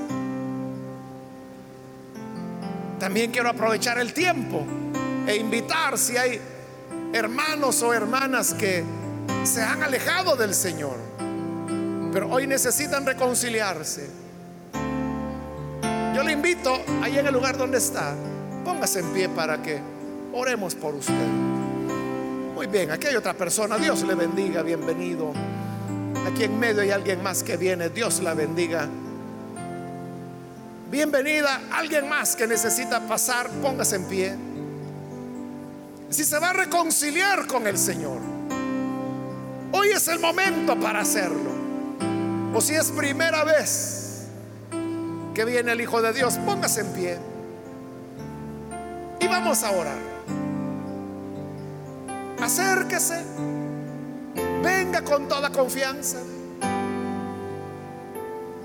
También 2.97 3.29
quiero 3.31 3.49
aprovechar 3.49 3.99
el 3.99 4.13
tiempo 4.13 4.65
e 5.27 5.35
invitar 5.35 5.97
si 5.97 6.15
hay 6.15 6.39
hermanos 7.11 7.83
o 7.83 7.93
hermanas 7.93 8.53
que 8.53 8.85
se 9.43 9.61
han 9.61 9.83
alejado 9.83 10.37
del 10.37 10.53
Señor, 10.53 11.10
pero 12.11 12.29
hoy 12.29 12.47
necesitan 12.47 13.05
reconciliarse. 13.05 14.09
Yo 16.15 16.23
le 16.23 16.33
invito 16.33 16.77
ahí 17.01 17.17
en 17.17 17.27
el 17.27 17.33
lugar 17.33 17.57
donde 17.57 17.77
está, 17.77 18.13
póngase 18.65 18.99
en 18.99 19.13
pie 19.13 19.29
para 19.29 19.61
que 19.61 19.79
oremos 20.33 20.75
por 20.75 20.93
usted. 20.95 21.13
Muy 22.53 22.67
bien, 22.67 22.91
aquí 22.91 23.07
hay 23.07 23.15
otra 23.15 23.33
persona. 23.33 23.77
Dios 23.77 24.03
le 24.03 24.13
bendiga, 24.13 24.61
bienvenido. 24.61 25.33
Aquí 26.27 26.43
en 26.43 26.59
medio 26.59 26.81
hay 26.81 26.91
alguien 26.91 27.23
más 27.23 27.43
que 27.43 27.57
viene. 27.57 27.89
Dios 27.89 28.21
la 28.21 28.33
bendiga. 28.33 28.87
Bienvenida, 30.91 31.61
alguien 31.71 32.09
más 32.09 32.35
que 32.35 32.45
necesita 32.45 32.99
pasar, 33.07 33.49
póngase 33.61 33.95
en 33.95 34.05
pie. 34.05 34.35
Si 36.09 36.25
se 36.25 36.37
va 36.37 36.49
a 36.49 36.53
reconciliar 36.53 37.47
con 37.47 37.65
el 37.65 37.77
Señor, 37.77 38.19
hoy 39.71 39.87
es 39.87 40.05
el 40.09 40.19
momento 40.19 40.77
para 40.77 40.99
hacerlo. 40.99 41.50
O 42.53 42.61
si 42.61 42.75
es 42.75 42.91
primera 42.91 43.43
vez 43.43 44.27
que 45.33 45.45
viene 45.45 45.71
el 45.71 45.81
Hijo 45.81 46.01
de 46.01 46.13
Dios, 46.13 46.37
póngase 46.45 46.81
en 46.81 46.93
pie. 46.93 47.17
Y 49.19 49.27
vamos 49.27 49.63
a 49.63 49.71
orar 49.71 50.11
acérquese, 52.41 53.23
venga 54.63 55.03
con 55.03 55.27
toda 55.27 55.51
confianza. 55.51 56.17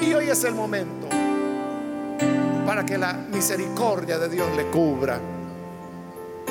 Y 0.01 0.15
hoy 0.15 0.29
es 0.29 0.45
el 0.45 0.55
momento 0.55 1.09
para 2.67 2.85
que 2.85 2.99
la 2.99 3.13
misericordia 3.13 4.19
de 4.19 4.29
Dios 4.29 4.49
le 4.57 4.67
cubra 4.67 5.19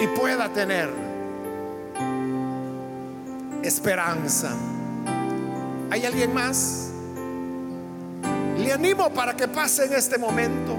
y 0.01 0.07
pueda 0.07 0.49
tener 0.49 0.89
esperanza. 3.63 4.51
¿Hay 5.89 6.05
alguien 6.05 6.33
más? 6.33 6.84
Le 8.57 8.71
animo 8.71 9.09
para 9.13 9.35
que 9.35 9.47
pase 9.47 9.85
en 9.85 9.93
este 9.93 10.17
momento. 10.17 10.75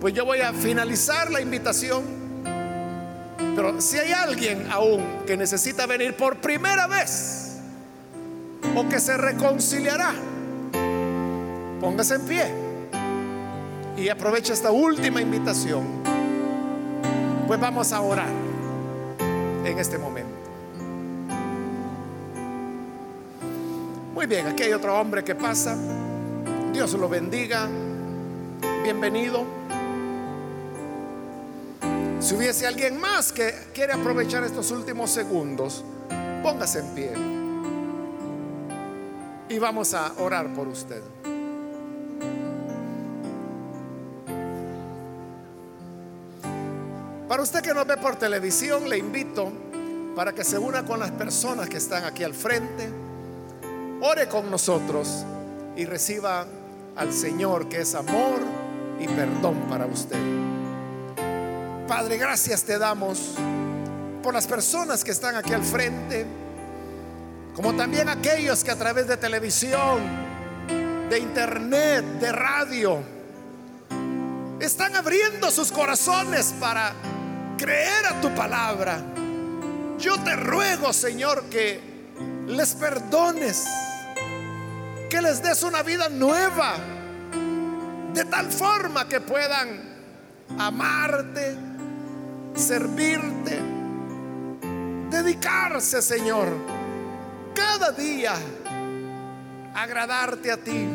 Pues 0.00 0.14
yo 0.14 0.24
voy 0.24 0.40
a 0.40 0.52
finalizar 0.52 1.30
la 1.30 1.40
invitación 1.40 2.26
pero 3.56 3.80
si 3.80 3.98
hay 3.98 4.12
alguien 4.12 4.68
aún 4.70 5.02
que 5.26 5.34
necesita 5.34 5.86
venir 5.86 6.14
por 6.14 6.36
primera 6.36 6.86
vez 6.86 7.56
o 8.76 8.86
que 8.86 9.00
se 9.00 9.16
reconciliará, 9.16 10.12
póngase 11.80 12.16
en 12.16 12.20
pie 12.22 12.54
y 13.96 14.10
aproveche 14.10 14.52
esta 14.52 14.70
última 14.70 15.22
invitación. 15.22 15.84
Pues 17.46 17.58
vamos 17.58 17.92
a 17.92 18.00
orar 18.02 18.28
en 19.64 19.78
este 19.78 19.96
momento. 19.96 20.36
Muy 24.14 24.26
bien, 24.26 24.46
aquí 24.48 24.64
hay 24.64 24.74
otro 24.74 25.00
hombre 25.00 25.24
que 25.24 25.34
pasa. 25.34 25.76
Dios 26.76 26.92
lo 26.92 27.08
bendiga. 27.08 27.70
Bienvenido. 28.82 29.46
Si 32.20 32.34
hubiese 32.34 32.66
alguien 32.66 33.00
más 33.00 33.32
que 33.32 33.50
quiere 33.72 33.94
aprovechar 33.94 34.44
estos 34.44 34.70
últimos 34.72 35.10
segundos, 35.10 35.82
póngase 36.42 36.80
en 36.80 36.94
pie. 36.94 37.12
Y 39.48 39.58
vamos 39.58 39.94
a 39.94 40.12
orar 40.18 40.52
por 40.52 40.68
usted. 40.68 41.02
Para 47.26 47.42
usted 47.42 47.62
que 47.62 47.72
nos 47.72 47.86
ve 47.86 47.96
por 47.96 48.16
televisión, 48.16 48.86
le 48.90 48.98
invito 48.98 49.50
para 50.14 50.34
que 50.34 50.44
se 50.44 50.58
una 50.58 50.84
con 50.84 51.00
las 51.00 51.10
personas 51.12 51.70
que 51.70 51.78
están 51.78 52.04
aquí 52.04 52.22
al 52.22 52.34
frente, 52.34 52.90
ore 54.02 54.28
con 54.28 54.50
nosotros 54.50 55.24
y 55.74 55.86
reciba 55.86 56.46
al 56.96 57.12
Señor 57.12 57.68
que 57.68 57.80
es 57.82 57.94
amor 57.94 58.40
y 58.98 59.06
perdón 59.08 59.66
para 59.68 59.86
usted. 59.86 60.18
Padre, 61.86 62.18
gracias 62.18 62.64
te 62.64 62.78
damos 62.78 63.34
por 64.22 64.34
las 64.34 64.46
personas 64.46 65.04
que 65.04 65.12
están 65.12 65.36
aquí 65.36 65.52
al 65.52 65.62
frente, 65.62 66.26
como 67.54 67.74
también 67.74 68.08
aquellos 68.08 68.64
que 68.64 68.72
a 68.72 68.76
través 68.76 69.06
de 69.06 69.16
televisión, 69.16 70.00
de 71.08 71.18
internet, 71.18 72.04
de 72.18 72.32
radio, 72.32 72.98
están 74.58 74.96
abriendo 74.96 75.50
sus 75.50 75.70
corazones 75.70 76.54
para 76.58 76.92
creer 77.56 78.06
a 78.06 78.20
tu 78.20 78.34
palabra. 78.34 79.00
Yo 79.98 80.18
te 80.24 80.34
ruego, 80.34 80.92
Señor, 80.92 81.44
que 81.44 81.80
les 82.48 82.74
perdones, 82.74 83.64
que 85.08 85.20
les 85.20 85.42
des 85.42 85.62
una 85.62 85.82
vida 85.82 86.08
nueva, 86.08 86.74
de 88.12 88.24
tal 88.24 88.50
forma 88.50 89.08
que 89.08 89.20
puedan 89.20 89.80
amarte, 90.58 91.56
servirte, 92.54 93.60
dedicarse, 95.10 96.02
Señor, 96.02 96.48
cada 97.54 97.92
día 97.92 98.34
a 99.74 99.82
agradarte 99.82 100.52
a 100.52 100.56
ti. 100.56 100.88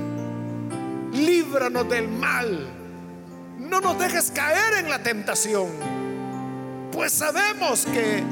Líbranos 1.14 1.90
del 1.90 2.08
mal. 2.08 2.68
No 3.58 3.80
nos 3.82 4.00
dejes 4.00 4.32
caer 4.32 4.80
en 4.80 4.90
la 4.90 5.04
tentación 5.04 6.02
pues 6.92 7.14
sabemos 7.14 7.86
que 7.86 8.24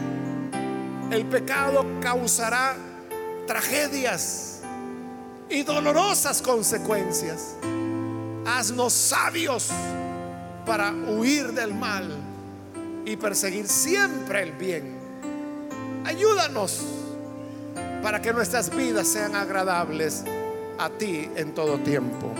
el 1.11 1.25
pecado 1.25 1.85
causará 2.01 2.75
tragedias 3.47 4.48
y 5.49 5.63
dolorosas 5.63 6.41
consecuencias. 6.41 7.55
Haznos 8.45 8.93
sabios 8.93 9.69
para 10.65 10.91
huir 10.91 11.53
del 11.53 11.73
mal 11.73 12.07
y 13.05 13.15
perseguir 13.15 13.67
siempre 13.67 14.43
el 14.43 14.51
bien. 14.53 14.97
Ayúdanos 16.05 16.81
para 18.03 18.21
que 18.21 18.33
nuestras 18.33 18.75
vidas 18.75 19.07
sean 19.07 19.35
agradables 19.35 20.23
a 20.77 20.89
ti 20.89 21.29
en 21.35 21.53
todo 21.53 21.79
tiempo. 21.79 22.31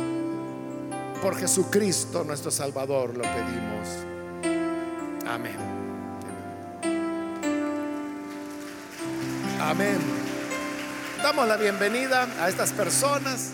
Por 1.22 1.36
Jesucristo 1.36 2.24
nuestro 2.24 2.52
Salvador 2.52 3.18
lo 3.18 3.24
pedimos. 3.24 3.90
Amén. 5.28 5.58
Amén. 9.60 10.19
Damos 11.22 11.50
la 11.50 11.58
bienvenida 11.58 12.30
a 12.40 12.48
estas 12.48 12.72
personas 12.72 13.52